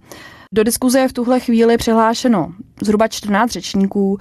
do 0.51 0.63
diskuze 0.63 0.99
je 0.99 1.07
v 1.07 1.13
tuhle 1.13 1.39
chvíli 1.39 1.77
přihlášeno 1.77 2.53
zhruba 2.81 3.07
14 3.07 3.51
řečníků. 3.51 4.17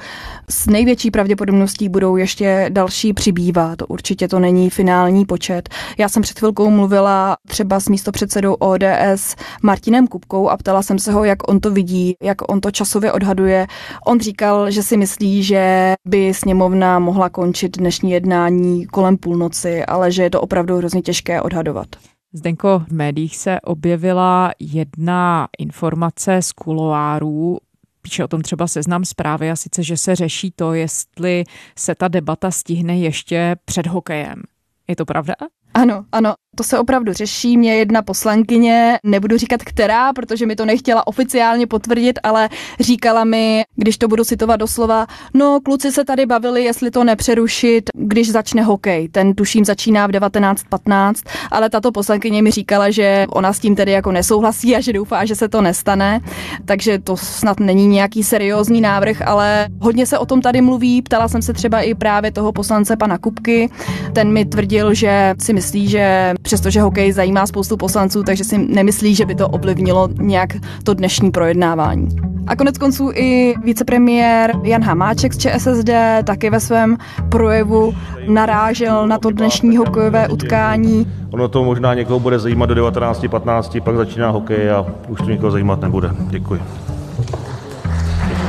S 0.51 0.67
největší 0.67 1.11
pravděpodobností 1.11 1.89
budou 1.89 2.17
ještě 2.17 2.67
další 2.69 3.13
přibývat. 3.13 3.79
Určitě 3.89 4.29
to 4.29 4.39
není 4.39 4.71
finální 4.71 5.25
počet. 5.25 5.69
Já 5.99 6.09
jsem 6.09 6.23
před 6.23 6.39
chvilkou 6.39 6.71
mluvila 6.71 7.37
třeba 7.49 7.81
s 7.81 7.89
místopředsedou 7.89 8.55
ODS 8.55 9.37
Martinem 9.63 10.07
Kupkou 10.07 10.49
a 10.49 10.57
ptala 10.57 10.83
jsem 10.83 10.99
se 10.99 11.13
ho, 11.13 11.25
jak 11.25 11.49
on 11.49 11.61
to 11.61 11.71
vidí, 11.71 12.15
jak 12.23 12.53
on 12.53 12.61
to 12.61 12.71
časově 12.71 13.13
odhaduje. 13.13 13.67
On 14.07 14.21
říkal, 14.21 14.71
že 14.71 14.83
si 14.83 14.97
myslí, 14.97 15.43
že 15.43 15.95
by 16.09 16.35
sněmovna 16.35 16.99
mohla 16.99 17.29
končit 17.29 17.79
dnešní 17.79 18.11
jednání 18.11 18.87
kolem 18.87 19.17
půlnoci, 19.17 19.85
ale 19.85 20.13
že 20.13 20.23
je 20.23 20.31
to 20.31 20.41
opravdu 20.41 20.77
hrozně 20.77 21.03
těžké 21.03 21.43
odhadovat. 21.43 21.87
Zdenko, 22.33 22.79
v 22.79 22.93
médiích 22.93 23.37
se 23.37 23.61
objevila 23.61 24.53
jedna 24.59 25.49
informace 25.59 26.43
z 26.43 26.53
kuloárů, 26.53 27.59
píše 28.03 28.25
o 28.25 28.29
tom 28.29 28.41
třeba 28.43 28.67
seznam 28.67 29.05
zprávy 29.05 29.51
a 29.51 29.57
sice, 29.57 29.83
že 29.83 29.97
se 29.97 30.17
řeší 30.17 30.51
to, 30.51 30.75
jestli 30.75 31.45
se 31.79 31.95
ta 31.95 32.09
debata 32.09 32.51
stihne 32.51 32.99
ještě 32.99 33.57
před 33.65 33.87
hokejem. 33.87 34.43
Je 34.89 34.97
to 34.97 35.05
pravda? 35.05 35.35
Ano, 35.77 36.05
ano, 36.13 36.35
to 36.57 36.63
se 36.65 36.79
opravdu 36.79 37.13
řeší. 37.13 37.57
Mě 37.57 37.75
jedna 37.75 38.03
poslankyně, 38.03 38.99
nebudu 39.05 39.39
říkat 39.39 39.63
která, 39.63 40.13
protože 40.13 40.47
mi 40.47 40.57
to 40.57 40.65
nechtěla 40.65 41.07
oficiálně 41.07 41.67
potvrdit, 41.67 42.19
ale 42.23 42.49
říkala 42.81 43.25
mi, 43.25 43.65
když 43.75 43.99
to 43.99 44.09
budu 44.09 44.25
citovat 44.25 44.61
doslova, 44.61 45.07
no 45.35 45.61
kluci 45.65 45.93
se 45.93 46.05
tady 46.05 46.27
bavili, 46.27 46.65
jestli 46.65 46.91
to 46.91 47.05
nepřerušit, 47.05 47.91
když 47.95 48.31
začne 48.31 48.63
hokej. 48.63 49.09
Ten 49.09 49.35
tuším 49.35 49.65
začíná 49.65 50.07
v 50.07 50.11
19.15, 50.11 51.15
ale 51.51 51.71
tato 51.71 51.93
poslankyně 51.93 52.43
mi 52.43 52.51
říkala, 52.51 52.91
že 52.91 53.27
ona 53.29 53.53
s 53.53 53.59
tím 53.59 53.77
tedy 53.77 53.93
jako 53.93 54.13
nesouhlasí 54.13 54.77
a 54.77 54.81
že 54.81 54.93
doufá, 54.93 55.25
že 55.25 55.35
se 55.35 55.49
to 55.49 55.63
nestane. 55.63 56.21
Takže 56.65 56.99
to 56.99 57.17
snad 57.17 57.61
není 57.61 57.87
nějaký 57.87 58.23
seriózní 58.23 58.81
návrh, 58.81 59.23
ale 59.23 59.69
hodně 59.81 60.07
se 60.07 60.19
o 60.19 60.27
tom 60.27 60.41
tady 60.41 60.61
mluví. 60.61 61.03
Ptala 61.03 61.29
jsem 61.29 61.43
se 61.43 61.53
třeba 61.53 61.81
i 61.81 61.95
právě 61.95 62.33
toho 62.33 62.53
poslance 62.53 62.97
pana 62.97 63.19
Kupky. 63.19 63.71
Ten 64.13 64.33
mi 64.33 64.45
tvrdil, 64.45 64.95
že 64.95 65.35
si 65.39 65.53
myslí, 65.53 65.66
že 65.75 66.35
přestože 66.43 66.81
hokej 66.81 67.13
zajímá 67.13 67.47
spoustu 67.47 67.77
poslanců, 67.77 68.23
takže 68.23 68.45
si 68.45 68.59
nemyslí, 68.59 69.15
že 69.15 69.27
by 69.27 69.35
to 69.35 69.49
ovlivnilo 69.49 70.09
nějak 70.19 70.57
to 70.85 70.95
dnešní 70.95 71.31
projednávání. 71.31 72.09
A 72.47 72.57
konec 72.57 72.79
konců 72.79 73.11
i 73.15 73.55
vicepremiér 73.65 74.53
Jan 74.63 74.83
Hamáček 74.83 75.33
z 75.35 75.39
ČSSD 75.39 75.91
taky 76.25 76.51
ve 76.51 76.61
svém 76.61 76.97
projevu 77.29 77.95
narážel 78.29 79.09
na 79.09 79.19
to 79.19 79.31
dnešní 79.31 79.77
hokejové 79.77 80.29
utkání. 80.29 81.07
Ono 81.31 81.49
to 81.49 81.65
možná 81.65 81.95
někoho 81.95 82.21
bude 82.21 82.39
zajímat 82.39 82.67
do 82.67 82.87
19.15, 82.87 83.81
pak 83.81 83.97
začíná 83.97 84.31
hokej 84.31 84.71
a 84.71 84.87
už 85.09 85.19
to 85.19 85.31
někoho 85.31 85.51
zajímat 85.51 85.81
nebude. 85.81 86.11
Děkuji. 86.29 86.61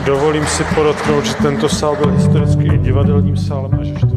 Dovolím 0.05 0.45
si 0.45 0.63
podotknout, 0.75 1.25
že 1.25 1.33
tento 1.33 1.69
sál 1.69 1.95
byl 1.95 2.11
historicky 2.11 2.77
divadelním 2.77 3.37
sálem 3.37 3.79
a 3.81 3.83
že 3.83 3.95
čtvrtky 3.95 4.16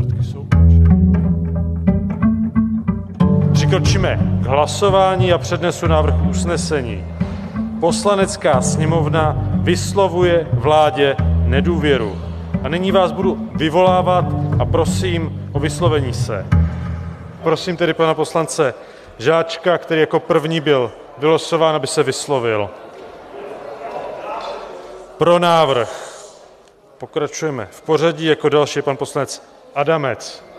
Přikročíme 3.70 4.18
k 4.42 4.46
hlasování 4.46 5.32
a 5.32 5.38
přednesu 5.38 5.86
návrh 5.86 6.14
usnesení. 6.30 7.06
Poslanecká 7.80 8.60
sněmovna 8.60 9.36
vyslovuje 9.54 10.48
vládě 10.52 11.16
nedůvěru. 11.44 12.22
A 12.62 12.68
nyní 12.68 12.92
vás 12.92 13.12
budu 13.12 13.50
vyvolávat 13.54 14.24
a 14.58 14.64
prosím 14.64 15.50
o 15.52 15.60
vyslovení 15.60 16.14
se. 16.14 16.46
Prosím 17.42 17.76
tedy 17.76 17.94
pana 17.94 18.14
poslance 18.14 18.74
Žáčka, 19.18 19.78
který 19.78 20.00
jako 20.00 20.20
první 20.20 20.60
byl 20.60 20.92
vylosován, 21.18 21.74
aby 21.74 21.86
se 21.86 22.02
vyslovil. 22.02 22.70
Pro 25.18 25.38
návrh. 25.38 26.16
Pokračujeme 26.98 27.68
v 27.70 27.82
pořadí. 27.82 28.26
Jako 28.26 28.48
další 28.48 28.78
je 28.78 28.82
pan 28.82 28.96
poslanec 28.96 29.42
Adamec. 29.74 30.49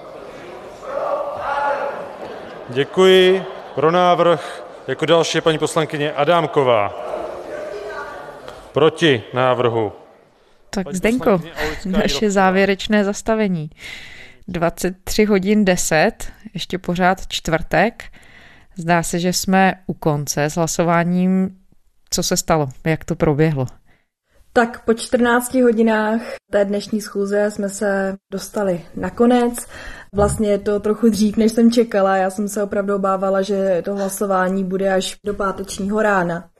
Děkuji. 2.74 3.44
Pro 3.76 3.92
návrh 3.92 4.66
jako 4.88 5.06
další 5.06 5.38
je 5.38 5.42
paní 5.42 5.58
poslankyně 5.58 6.14
Adámková. 6.14 6.94
Proti 8.72 9.24
návrhu. 9.34 9.92
Tak 10.70 10.96
Zdenko, 10.96 11.42
naše 11.86 12.32
závěrečné 12.32 13.04
zastavení. 13.04 13.70
23 14.48 15.26
hodin 15.26 15.66
10, 15.66 16.12
ještě 16.54 16.78
pořád 16.78 17.28
čtvrtek. 17.28 18.04
Zdá 18.76 19.04
se, 19.04 19.20
že 19.20 19.34
jsme 19.34 19.74
u 19.88 19.94
konce 19.94 20.44
s 20.44 20.56
hlasováním. 20.56 21.58
Co 22.10 22.24
se 22.24 22.38
stalo? 22.38 22.70
Jak 22.86 23.06
to 23.06 23.16
proběhlo? 23.16 23.66
Tak 24.54 24.86
po 24.86 24.94
14 24.94 25.54
hodinách 25.54 26.22
té 26.52 26.66
dnešní 26.66 27.02
schůze 27.02 27.52
jsme 27.52 27.70
se 27.70 28.16
dostali 28.32 28.86
na 28.96 29.10
konec. 29.10 29.66
Vlastně 30.16 30.50
je 30.50 30.58
to 30.58 30.80
trochu 30.80 31.10
dřív, 31.10 31.38
než 31.38 31.52
jsem 31.52 31.72
čekala. 31.72 32.18
Já 32.18 32.30
jsem 32.30 32.48
se 32.48 32.64
opravdu 32.64 32.96
obávala, 32.96 33.42
že 33.42 33.82
to 33.86 33.96
hlasování 33.96 34.64
bude 34.64 34.94
až 34.94 35.18
do 35.26 35.34
pátečního 35.34 36.02
rána. 36.02 36.51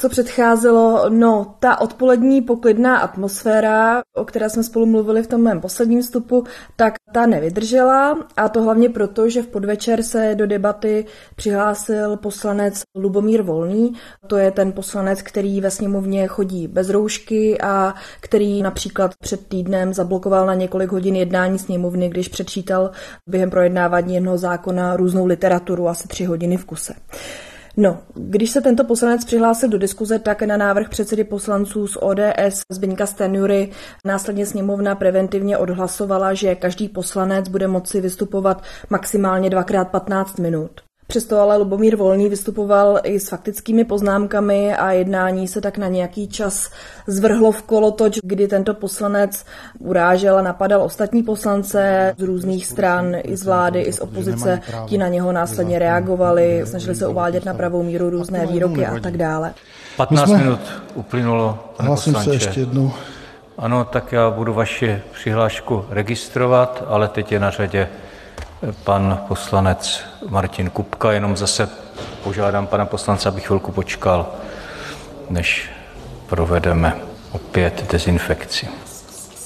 Co 0.00 0.08
předcházelo? 0.08 1.04
No, 1.08 1.54
ta 1.58 1.80
odpolední 1.80 2.42
poklidná 2.42 2.98
atmosféra, 2.98 4.02
o 4.16 4.24
které 4.24 4.50
jsme 4.50 4.62
spolu 4.62 4.86
mluvili 4.86 5.22
v 5.22 5.26
tom 5.26 5.42
mém 5.42 5.60
posledním 5.60 6.02
vstupu, 6.02 6.44
tak 6.76 6.94
ta 7.12 7.26
nevydržela 7.26 8.18
a 8.36 8.48
to 8.48 8.62
hlavně 8.62 8.88
proto, 8.88 9.28
že 9.28 9.42
v 9.42 9.46
podvečer 9.46 10.02
se 10.02 10.34
do 10.34 10.46
debaty 10.46 11.06
přihlásil 11.36 12.16
poslanec 12.16 12.82
Lubomír 12.96 13.42
Volný. 13.42 13.92
To 14.26 14.36
je 14.36 14.50
ten 14.50 14.72
poslanec, 14.72 15.22
který 15.22 15.60
ve 15.60 15.70
sněmovně 15.70 16.26
chodí 16.26 16.68
bez 16.68 16.90
roušky 16.90 17.60
a 17.60 17.94
který 18.20 18.62
například 18.62 19.10
před 19.22 19.46
týdnem 19.46 19.94
zablokoval 19.94 20.46
na 20.46 20.54
několik 20.54 20.92
hodin 20.92 21.16
jednání 21.16 21.58
sněmovny, 21.58 22.08
když 22.08 22.28
přečítal 22.28 22.90
během 23.26 23.50
projednávání 23.50 24.14
jednoho 24.14 24.38
zákona 24.38 24.96
různou 24.96 25.26
literaturu 25.26 25.88
asi 25.88 26.08
tři 26.08 26.24
hodiny 26.24 26.56
v 26.56 26.64
kuse. 26.64 26.94
No, 27.76 27.98
když 28.14 28.50
se 28.50 28.60
tento 28.60 28.84
poslanec 28.84 29.24
přihlásil 29.24 29.68
do 29.68 29.78
diskuze, 29.78 30.18
tak 30.18 30.42
na 30.42 30.56
návrh 30.56 30.88
předsedy 30.88 31.24
poslanců 31.24 31.86
z 31.86 31.96
ODS 32.00 32.62
Zbyňka 32.72 33.06
Stanjury 33.06 33.70
následně 34.04 34.46
sněmovna 34.46 34.94
preventivně 34.94 35.58
odhlasovala, 35.58 36.34
že 36.34 36.54
každý 36.54 36.88
poslanec 36.88 37.48
bude 37.48 37.68
moci 37.68 38.00
vystupovat 38.00 38.62
maximálně 38.90 39.50
dvakrát 39.50 39.88
15 39.88 40.38
minut. 40.38 40.89
Přesto 41.10 41.40
ale 41.40 41.56
Lubomír 41.56 41.96
Volný 41.96 42.28
vystupoval 42.28 43.00
i 43.02 43.20
s 43.20 43.28
faktickými 43.28 43.84
poznámkami 43.84 44.74
a 44.74 44.92
jednání 44.92 45.48
se 45.48 45.60
tak 45.60 45.78
na 45.78 45.88
nějaký 45.88 46.28
čas 46.28 46.70
zvrhlo 47.06 47.52
v 47.52 47.62
kolotoč, 47.62 48.18
kdy 48.22 48.48
tento 48.48 48.74
poslanec 48.74 49.44
urážel 49.78 50.38
a 50.38 50.42
napadal 50.42 50.82
ostatní 50.82 51.22
poslance 51.22 52.14
z 52.18 52.22
různých 52.22 52.66
stran, 52.66 53.16
i 53.22 53.36
z 53.36 53.44
vlády, 53.44 53.80
i 53.80 53.92
z 53.92 54.00
opozice. 54.00 54.60
Ti 54.86 54.98
na 54.98 55.08
něho 55.08 55.32
následně 55.32 55.78
reagovali, 55.78 56.62
snažili 56.64 56.94
se 56.94 57.06
uvádět 57.06 57.44
na 57.44 57.54
pravou 57.54 57.82
míru 57.82 58.10
různé 58.10 58.46
výroky 58.46 58.86
a 58.86 59.00
tak 59.00 59.16
dále. 59.16 59.54
15 59.96 60.28
jsme... 60.28 60.38
minut 60.38 60.60
uplynulo, 60.94 61.58
pane 61.76 61.88
Hlasím 61.88 62.12
poslanče. 62.12 62.40
se 62.40 62.46
ještě 62.46 62.60
jednou. 62.60 62.92
Ano, 63.58 63.84
tak 63.84 64.12
já 64.12 64.30
budu 64.30 64.54
vaši 64.54 65.02
přihlášku 65.12 65.84
registrovat, 65.90 66.84
ale 66.86 67.08
teď 67.08 67.32
je 67.32 67.40
na 67.40 67.50
řadě 67.50 67.88
pan 68.84 69.24
poslanec 69.28 70.00
Martin 70.28 70.70
Kupka. 70.70 71.12
Jenom 71.12 71.36
zase 71.36 71.68
požádám 72.24 72.66
pana 72.66 72.86
poslance, 72.86 73.28
aby 73.28 73.40
chvilku 73.40 73.72
počkal, 73.72 74.26
než 75.30 75.70
provedeme 76.26 76.96
opět 77.32 77.92
dezinfekci. 77.92 78.68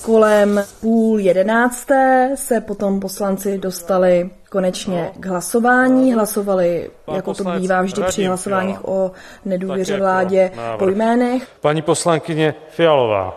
Kolem 0.03 0.65
půl 0.81 1.21
jedenácté 1.21 2.31
se 2.35 2.61
potom 2.61 3.01
poslanci 3.01 3.59
dostali 3.59 4.31
konečně 4.51 5.11
k 5.21 5.27
hlasování. 5.27 6.15
Hlasovali, 6.15 6.91
jako 7.15 7.35
to 7.35 7.45
bývá 7.45 7.83
vždy 7.83 8.03
při 8.03 8.25
hlasováních 8.25 8.89
o 8.89 9.13
nedůvěře 9.45 9.97
vládě, 9.97 10.51
po 10.79 10.89
jménech. 10.89 11.49
Paní 11.61 11.83
poslankyně 11.83 12.55
Fialová. 12.69 13.35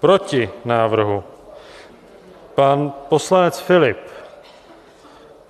Proti 0.00 0.50
návrhu. 0.64 1.24
Pan 2.60 2.92
poslanec 3.08 3.58
Filip. 3.58 3.98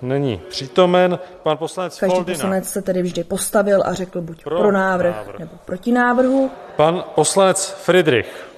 Není 0.02 0.40
přítomen. 0.48 1.18
Pan 1.42 1.56
poslanec 1.56 1.98
Každý 1.98 2.14
Foldyna. 2.14 2.36
poslanec 2.36 2.68
se 2.68 2.82
tedy 2.82 3.02
vždy 3.02 3.24
postavil 3.24 3.82
a 3.84 3.94
řekl 3.94 4.20
buď 4.20 4.42
pro, 4.42 4.58
pro 4.58 4.72
návrh, 4.72 5.16
návrh 5.16 5.38
nebo 5.38 5.52
proti 5.64 5.92
návrhu. 5.92 6.50
Pan 6.76 7.04
poslanec 7.14 7.70
Friedrich. 7.70 8.50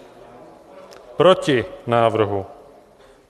Proti 1.17 1.65
návrhu. 1.87 2.47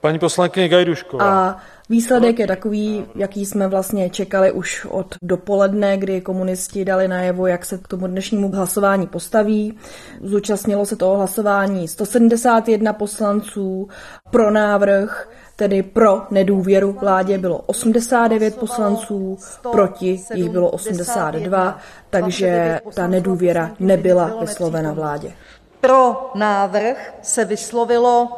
Paní 0.01 0.19
poslankyně 0.19 0.69
Gajdušková. 0.69 1.49
A 1.49 1.57
výsledek 1.93 2.39
je 2.39 2.47
takový, 2.47 3.05
jaký 3.15 3.47
jsme 3.47 3.69
vlastně 3.69 4.11
čekali 4.11 4.53
už 4.53 4.87
od 4.91 5.15
dopoledne, 5.23 5.97
kdy 5.97 6.21
komunisti 6.21 6.85
dali 6.85 7.09
najevo, 7.09 7.47
jak 7.47 7.65
se 7.65 7.79
k 7.79 7.89
tomu 7.89 8.07
dnešnímu 8.07 8.51
hlasování 8.53 9.07
postaví. 9.07 9.79
Zúčastnilo 10.23 10.87
se 10.87 10.97
toho 10.97 11.17
hlasování 11.17 11.89
171 11.89 12.93
poslanců 12.93 13.89
pro 14.31 14.51
návrh, 14.51 15.29
tedy 15.57 15.83
pro 15.83 16.23
nedůvěru 16.31 16.93
vládě 17.01 17.39
bylo 17.39 17.59
89 17.59 18.57
poslanců, 18.57 19.39
proti 19.73 20.21
jich 20.35 20.51
bylo 20.51 20.71
82, 20.71 21.79
takže 22.11 22.81
ta 22.95 23.07
nedůvěra 23.07 23.71
nebyla 23.81 24.37
vyslovena 24.41 24.93
vládě. 24.93 25.33
Pro 25.81 26.31
návrh 26.35 27.15
se 27.23 27.45
vyslovilo 27.45 28.29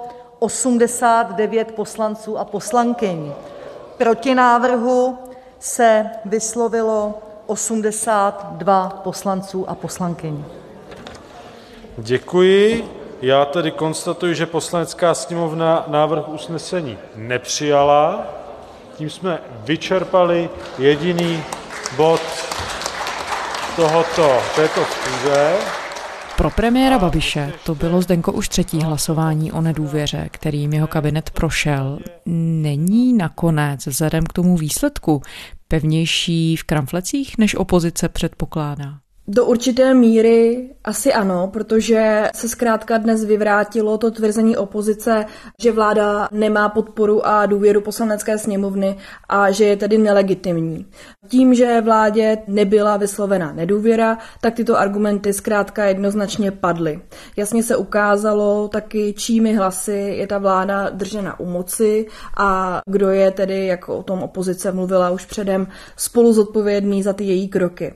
89 0.44 1.72
poslanců 1.72 2.38
a 2.38 2.44
poslankyň. 2.44 3.32
Proti 3.98 4.34
návrhu 4.34 5.18
se 5.58 6.10
vyslovilo 6.24 7.14
82 7.46 8.88
poslanců 9.04 9.70
a 9.70 9.74
poslankyň. 9.74 10.44
Děkuji. 11.98 12.90
Já 13.22 13.44
tedy 13.44 13.70
konstatuji, 13.70 14.34
že 14.34 14.46
poslanecká 14.46 15.14
sněmovna 15.14 15.84
návrh 15.86 16.28
usnesení 16.28 16.98
nepřijala. 17.16 18.26
Tím 18.96 19.10
jsme 19.10 19.38
vyčerpali 19.64 20.50
jediný 20.78 21.42
bod 21.96 22.20
tohoto, 23.76 24.38
této 24.56 24.84
schůze. 24.84 25.56
Pro 26.36 26.50
premiéra 26.50 26.98
Babiše 26.98 27.52
to 27.66 27.74
bylo 27.74 28.02
Zdenko 28.02 28.32
už 28.32 28.48
třetí 28.48 28.82
hlasování 28.82 29.52
o 29.52 29.60
nedůvěře, 29.60 30.28
kterým 30.30 30.72
jeho 30.72 30.86
kabinet 30.86 31.30
prošel. 31.30 31.98
Není 32.26 33.12
nakonec 33.12 33.86
vzhledem 33.86 34.26
k 34.26 34.32
tomu 34.32 34.56
výsledku 34.56 35.22
pevnější 35.68 36.56
v 36.56 36.64
kramflecích, 36.64 37.38
než 37.38 37.54
opozice 37.54 38.08
předpokládá? 38.08 39.03
Do 39.28 39.44
určité 39.44 39.94
míry 39.94 40.70
asi 40.84 41.12
ano, 41.12 41.50
protože 41.52 42.24
se 42.34 42.48
zkrátka 42.48 42.98
dnes 42.98 43.24
vyvrátilo 43.24 43.98
to 43.98 44.10
tvrzení 44.10 44.56
opozice, 44.56 45.26
že 45.62 45.72
vláda 45.72 46.28
nemá 46.32 46.68
podporu 46.68 47.26
a 47.26 47.46
důvěru 47.46 47.80
poslanecké 47.80 48.38
sněmovny 48.38 48.96
a 49.28 49.50
že 49.50 49.64
je 49.64 49.76
tedy 49.76 49.98
nelegitimní. 49.98 50.86
Tím, 51.28 51.54
že 51.54 51.80
vládě 51.80 52.38
nebyla 52.48 52.96
vyslovena 52.96 53.52
nedůvěra, 53.52 54.18
tak 54.40 54.54
tyto 54.54 54.78
argumenty 54.78 55.32
zkrátka 55.32 55.84
jednoznačně 55.84 56.50
padly. 56.50 57.00
Jasně 57.36 57.62
se 57.62 57.76
ukázalo 57.76 58.68
taky, 58.68 59.14
čími 59.16 59.54
hlasy 59.54 60.14
je 60.18 60.26
ta 60.26 60.38
vláda 60.38 60.90
držena 60.90 61.40
u 61.40 61.46
moci 61.46 62.06
a 62.36 62.80
kdo 62.86 63.10
je 63.10 63.30
tedy, 63.30 63.66
jak 63.66 63.88
o 63.88 64.02
tom 64.02 64.22
opozice 64.22 64.72
mluvila 64.72 65.10
už 65.10 65.24
předem, 65.24 65.66
spolu 65.96 66.32
zodpovědný 66.32 67.02
za 67.02 67.12
ty 67.12 67.24
její 67.24 67.48
kroky. 67.48 67.94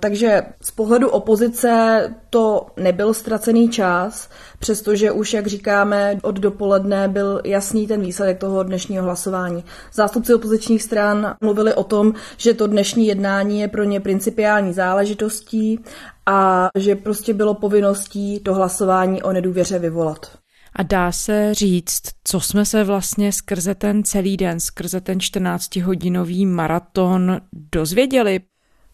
Takže 0.00 0.42
z 0.60 0.70
pohledu 0.70 1.08
opozice 1.08 2.00
to 2.30 2.66
nebyl 2.76 3.14
ztracený 3.14 3.68
čas, 3.68 4.30
přestože 4.58 5.10
už, 5.12 5.32
jak 5.32 5.46
říkáme, 5.46 6.18
od 6.22 6.36
dopoledne 6.36 7.08
byl 7.08 7.40
jasný 7.44 7.86
ten 7.86 8.00
výsledek 8.00 8.38
toho 8.38 8.62
dnešního 8.62 9.04
hlasování. 9.04 9.64
Zástupci 9.92 10.34
opozičních 10.34 10.82
stran 10.82 11.36
mluvili 11.40 11.74
o 11.74 11.84
tom, 11.84 12.14
že 12.36 12.54
to 12.54 12.66
dnešní 12.66 13.06
jednání 13.06 13.60
je 13.60 13.68
pro 13.68 13.84
ně 13.84 14.00
principiální 14.00 14.72
záležitostí 14.72 15.80
a 16.26 16.68
že 16.74 16.96
prostě 16.96 17.34
bylo 17.34 17.54
povinností 17.54 18.40
to 18.40 18.54
hlasování 18.54 19.22
o 19.22 19.32
nedůvěře 19.32 19.78
vyvolat. 19.78 20.40
A 20.76 20.82
dá 20.82 21.12
se 21.12 21.54
říct, 21.54 22.02
co 22.24 22.40
jsme 22.40 22.64
se 22.64 22.84
vlastně 22.84 23.32
skrze 23.32 23.74
ten 23.74 24.04
celý 24.04 24.36
den, 24.36 24.60
skrze 24.60 25.00
ten 25.00 25.18
14-hodinový 25.18 26.46
maraton 26.46 27.40
dozvěděli? 27.52 28.40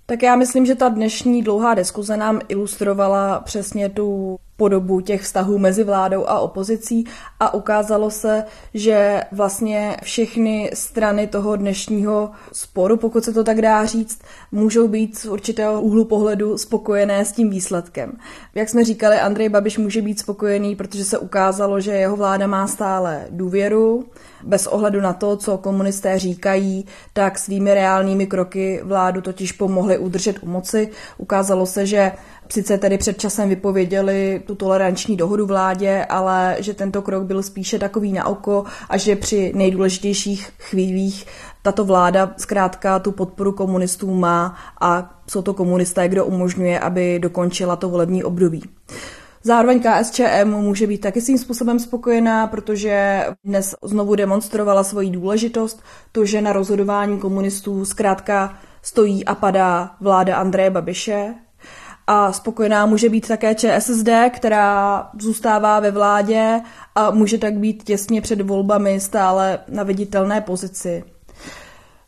Tak 0.08 0.22
já 0.22 0.36
myslím, 0.36 0.66
že 0.66 0.74
ta 0.74 0.88
dnešní 0.88 1.42
dlouhá 1.42 1.74
diskuze 1.74 2.16
nám 2.16 2.40
ilustrovala 2.48 3.40
přesně 3.40 3.88
tu 3.88 4.38
podobu 4.56 5.00
těch 5.00 5.22
vztahů 5.22 5.58
mezi 5.58 5.84
vládou 5.84 6.26
a 6.26 6.40
opozicí 6.40 7.04
a 7.40 7.54
ukázalo 7.54 8.10
se, 8.10 8.44
že 8.74 9.22
vlastně 9.32 9.96
všechny 10.02 10.70
strany 10.74 11.26
toho 11.26 11.56
dnešního 11.56 12.30
sporu, 12.52 12.96
pokud 12.96 13.24
se 13.24 13.32
to 13.32 13.44
tak 13.44 13.62
dá 13.62 13.84
říct, 13.84 14.22
můžou 14.52 14.88
být 14.88 15.18
z 15.18 15.26
určitého 15.26 15.82
úhlu 15.82 16.04
pohledu 16.04 16.58
spokojené 16.58 17.24
s 17.24 17.32
tím 17.32 17.50
výsledkem. 17.50 18.12
Jak 18.54 18.68
jsme 18.68 18.84
říkali, 18.84 19.16
Andrej 19.16 19.48
Babiš 19.48 19.78
může 19.78 20.02
být 20.02 20.18
spokojený, 20.18 20.76
protože 20.76 21.04
se 21.04 21.18
ukázalo, 21.18 21.80
že 21.80 21.92
jeho 21.92 22.16
vláda 22.16 22.46
má 22.46 22.66
stále 22.66 23.26
důvěru, 23.30 24.04
bez 24.44 24.66
ohledu 24.66 25.00
na 25.00 25.12
to, 25.12 25.36
co 25.36 25.58
komunisté 25.58 26.18
říkají, 26.18 26.86
tak 27.12 27.38
svými 27.38 27.74
reálnými 27.74 28.26
kroky 28.26 28.80
vládu 28.84 29.20
totiž 29.20 29.52
pomohli 29.52 29.98
udržet 29.98 30.36
u 30.42 30.46
moci. 30.46 30.88
Ukázalo 31.18 31.66
se, 31.66 31.86
že 31.86 32.12
sice 32.48 32.78
tedy 32.78 32.98
před 32.98 33.18
časem 33.18 33.48
vypověděli 33.48 34.42
tu 34.46 34.54
toleranční 34.54 35.16
dohodu 35.16 35.46
vládě, 35.46 36.06
ale 36.08 36.56
že 36.58 36.74
tento 36.74 37.02
krok 37.02 37.22
byl 37.22 37.42
spíše 37.42 37.78
takový 37.78 38.12
na 38.12 38.26
oko 38.26 38.64
a 38.88 38.96
že 38.96 39.16
při 39.16 39.52
nejdůležitějších 39.54 40.50
chvílích 40.58 41.26
tato 41.62 41.84
vláda 41.84 42.34
zkrátka 42.36 42.98
tu 42.98 43.12
podporu 43.12 43.52
komunistů 43.52 44.14
má 44.14 44.56
a 44.80 45.20
jsou 45.30 45.42
to 45.42 45.54
komunisté, 45.54 46.08
kdo 46.08 46.24
umožňuje, 46.24 46.80
aby 46.80 47.18
dokončila 47.18 47.76
to 47.76 47.88
volební 47.88 48.24
období. 48.24 48.62
Zároveň 49.42 49.82
KSČM 49.82 50.48
může 50.48 50.86
být 50.86 51.00
taky 51.00 51.20
svým 51.20 51.38
způsobem 51.38 51.78
spokojená, 51.78 52.46
protože 52.46 53.26
dnes 53.44 53.74
znovu 53.82 54.14
demonstrovala 54.14 54.84
svoji 54.84 55.10
důležitost, 55.10 55.82
to, 56.12 56.24
že 56.24 56.40
na 56.40 56.52
rozhodování 56.52 57.18
komunistů 57.18 57.84
zkrátka 57.84 58.58
stojí 58.82 59.24
a 59.24 59.34
padá 59.34 59.90
vláda 60.00 60.36
Andreje 60.36 60.70
Babiše, 60.70 61.34
a 62.06 62.32
spokojená 62.32 62.86
může 62.86 63.08
být 63.08 63.28
také 63.28 63.54
ČSSD, 63.54 64.08
která 64.30 65.10
zůstává 65.20 65.80
ve 65.80 65.90
vládě 65.90 66.60
a 66.94 67.10
může 67.10 67.38
tak 67.38 67.54
být 67.54 67.82
těsně 67.82 68.20
před 68.20 68.40
volbami 68.40 69.00
stále 69.00 69.58
na 69.68 69.82
viditelné 69.82 70.40
pozici. 70.40 71.04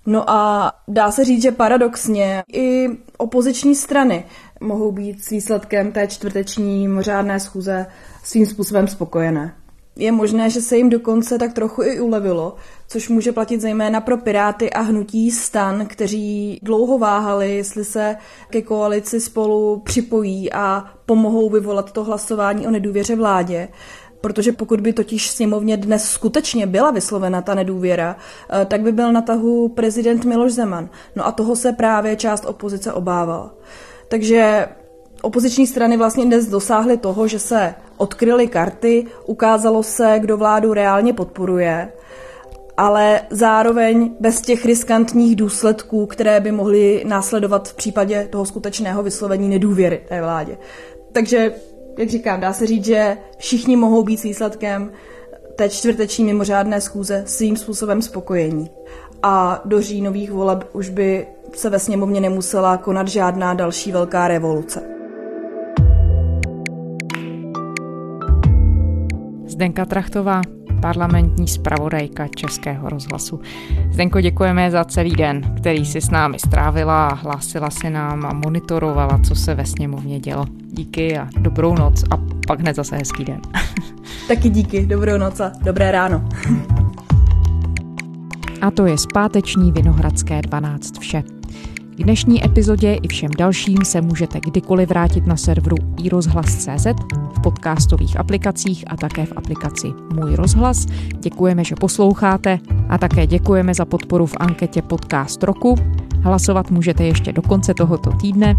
No 0.07 0.31
a 0.31 0.73
dá 0.89 1.11
se 1.11 1.25
říct, 1.25 1.43
že 1.43 1.53
paradoxně 1.53 2.43
i 2.53 2.89
opoziční 3.17 3.75
strany 3.75 4.25
mohou 4.61 4.93
být 4.93 5.25
s 5.25 5.31
výsledkem 5.31 5.93
té 5.93 6.07
čtvrteční 6.07 6.89
mimořádné 6.89 7.41
schůze 7.41 7.87
svým 8.25 8.47
způsobem 8.47 8.89
spokojené. 8.89 9.55
Je 9.99 10.13
možné, 10.13 10.51
že 10.51 10.61
se 10.61 10.77
jim 10.77 10.91
dokonce 10.91 11.39
tak 11.39 11.53
trochu 11.53 11.83
i 11.83 12.01
ulevilo, 12.01 12.55
což 12.89 13.09
může 13.09 13.33
platit 13.33 13.61
zejména 13.61 14.01
pro 14.01 14.17
Piráty 14.17 14.71
a 14.71 14.81
hnutí 14.81 15.31
stan, 15.31 15.87
kteří 15.87 16.59
dlouho 16.63 16.99
váhali, 16.99 17.57
jestli 17.57 17.85
se 17.85 18.17
ke 18.51 18.63
koalici 18.63 19.21
spolu 19.21 19.83
připojí 19.85 20.53
a 20.53 20.85
pomohou 21.07 21.51
vyvolat 21.51 21.93
to 21.93 22.05
hlasování 22.05 22.67
o 22.67 22.71
nedůvěře 22.71 23.17
vládě. 23.17 23.69
Protože 24.21 24.53
pokud 24.53 24.81
by 24.81 24.93
totiž 24.93 25.31
sněmovně 25.31 25.77
dnes 25.77 26.11
skutečně 26.11 26.67
byla 26.67 26.91
vyslovena 26.91 27.43
ta 27.43 27.55
nedůvěra, 27.55 28.17
eh, 28.51 28.65
tak 28.65 28.81
by 28.81 28.93
byl 28.93 29.13
na 29.13 29.23
tahu 29.23 29.69
prezident 29.69 30.25
Miloš 30.25 30.53
Zeman. 30.53 30.91
No 31.17 31.27
a 31.27 31.33
toho 31.33 31.57
se 31.57 31.73
právě 31.73 32.17
část 32.17 32.45
opozice 32.45 32.93
obávala. 32.93 33.55
Takže 34.09 34.67
opoziční 35.23 35.67
strany 35.67 35.97
vlastně 35.97 36.25
dnes 36.25 36.47
dosáhly 36.47 36.97
toho, 36.97 37.29
že 37.29 37.39
se 37.39 37.75
odkryly 37.97 38.49
karty, 38.49 39.07
ukázalo 39.27 39.83
se, 39.83 40.17
kdo 40.21 40.37
vládu 40.37 40.73
reálně 40.73 41.13
podporuje, 41.13 41.93
ale 42.77 43.21
zároveň 43.31 44.11
bez 44.21 44.41
těch 44.41 44.65
riskantních 44.65 45.37
důsledků, 45.37 46.07
které 46.07 46.41
by 46.41 46.53
mohly 46.53 47.05
následovat 47.07 47.69
v 47.69 47.75
případě 47.75 48.29
toho 48.31 48.47
skutečného 48.47 49.03
vyslovení 49.03 49.49
nedůvěry 49.49 50.03
té 50.09 50.21
vládě. 50.21 50.59
Takže, 51.13 51.53
jak 51.99 52.09
říkám, 52.09 52.41
dá 52.41 52.53
se 52.53 52.67
říct, 52.67 52.85
že 52.85 53.19
všichni 53.39 53.77
mohou 53.77 54.03
být 54.03 54.17
s 54.17 54.23
výsledkem 54.23 54.93
té 55.57 55.69
čtvrteční 55.69 56.25
mimořádné 56.25 56.81
schůze 56.81 57.23
svým 57.27 57.57
způsobem 57.57 58.03
spokojení. 58.03 58.71
A 59.23 59.63
do 59.65 59.83
říjnových 59.83 60.31
voleb 60.31 60.65
už 60.73 60.89
by 60.89 61.27
se 61.55 61.71
ve 61.71 61.79
sněmovně 61.79 62.21
nemusela 62.21 62.77
konat 62.77 63.09
žádná 63.09 63.55
další 63.55 63.93
velká 63.93 64.29
revoluce. 64.29 64.98
Zdenka 69.59 69.85
Trachtová, 69.85 70.43
parlamentní 70.81 71.49
zpravodajka 71.49 72.29
Českého 72.29 72.89
rozhlasu. 72.89 73.41
Zdenko, 73.93 74.21
děkujeme 74.21 74.71
za 74.71 74.85
celý 74.85 75.11
den, 75.11 75.55
který 75.57 75.87
si 75.87 76.01
s 76.01 76.11
námi 76.11 76.39
strávila 76.39 77.09
a 77.09 77.15
hlásila 77.15 77.71
se 77.71 77.91
nám 77.91 78.27
a 78.27 78.33
monitorovala, 78.33 79.21
co 79.29 79.35
se 79.35 79.55
ve 79.55 79.67
sněmovně 79.67 80.21
dělo. 80.21 80.47
Díky 80.71 81.19
a 81.19 81.29
dobrou 81.41 81.75
noc 81.75 82.05
a 82.11 82.17
pak 82.47 82.61
hned 82.61 82.77
zase 82.77 82.97
hezký 82.97 83.25
den. 83.25 83.41
Taky 84.29 84.49
díky, 84.49 84.87
dobrou 84.87 85.19
noc 85.19 85.41
a 85.41 85.53
dobré 85.65 85.93
ráno. 85.93 86.29
A 88.61 88.71
to 88.71 88.87
je 88.87 88.99
zpáteční 88.99 89.73
Vinohradské 89.73 90.43
12 90.43 90.99
vše. 90.99 91.38
K 91.99 92.03
dnešní 92.03 92.45
epizodě 92.45 92.95
i 93.03 93.09
všem 93.09 93.31
dalším 93.39 93.85
se 93.85 94.01
můžete 94.01 94.41
kdykoliv 94.41 94.89
vrátit 94.89 95.27
na 95.27 95.37
serveru 95.37 95.77
iRozhlas.cz, 96.03 96.87
v 97.37 97.41
podcastových 97.43 98.21
aplikacích 98.21 98.85
a 98.87 98.97
také 98.97 99.27
v 99.27 99.33
aplikaci 99.37 99.89
Můj 100.15 100.35
rozhlas. 100.35 100.87
Děkujeme, 101.21 101.65
že 101.65 101.75
posloucháte 101.75 102.59
a 102.89 102.99
také 102.99 103.27
děkujeme 103.27 103.75
za 103.75 103.85
podporu 103.85 104.27
v 104.27 104.37
anketě 104.41 104.83
Podcast 104.83 105.43
roku. 105.43 105.75
Hlasovat 106.21 106.71
můžete 106.71 107.05
ještě 107.05 107.33
do 107.33 107.43
konce 107.43 107.75
tohoto 107.75 108.11
týdne. 108.11 108.57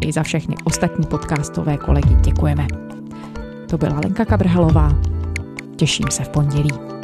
I 0.00 0.12
za 0.12 0.22
všechny 0.22 0.54
ostatní 0.64 1.06
podcastové 1.06 1.76
kolegy 1.76 2.14
děkujeme. 2.20 2.66
To 3.68 3.78
byla 3.78 4.00
Lenka 4.04 4.24
Kabrhalová. 4.24 4.98
Těším 5.76 6.06
se 6.10 6.24
v 6.24 6.28
pondělí. 6.28 6.99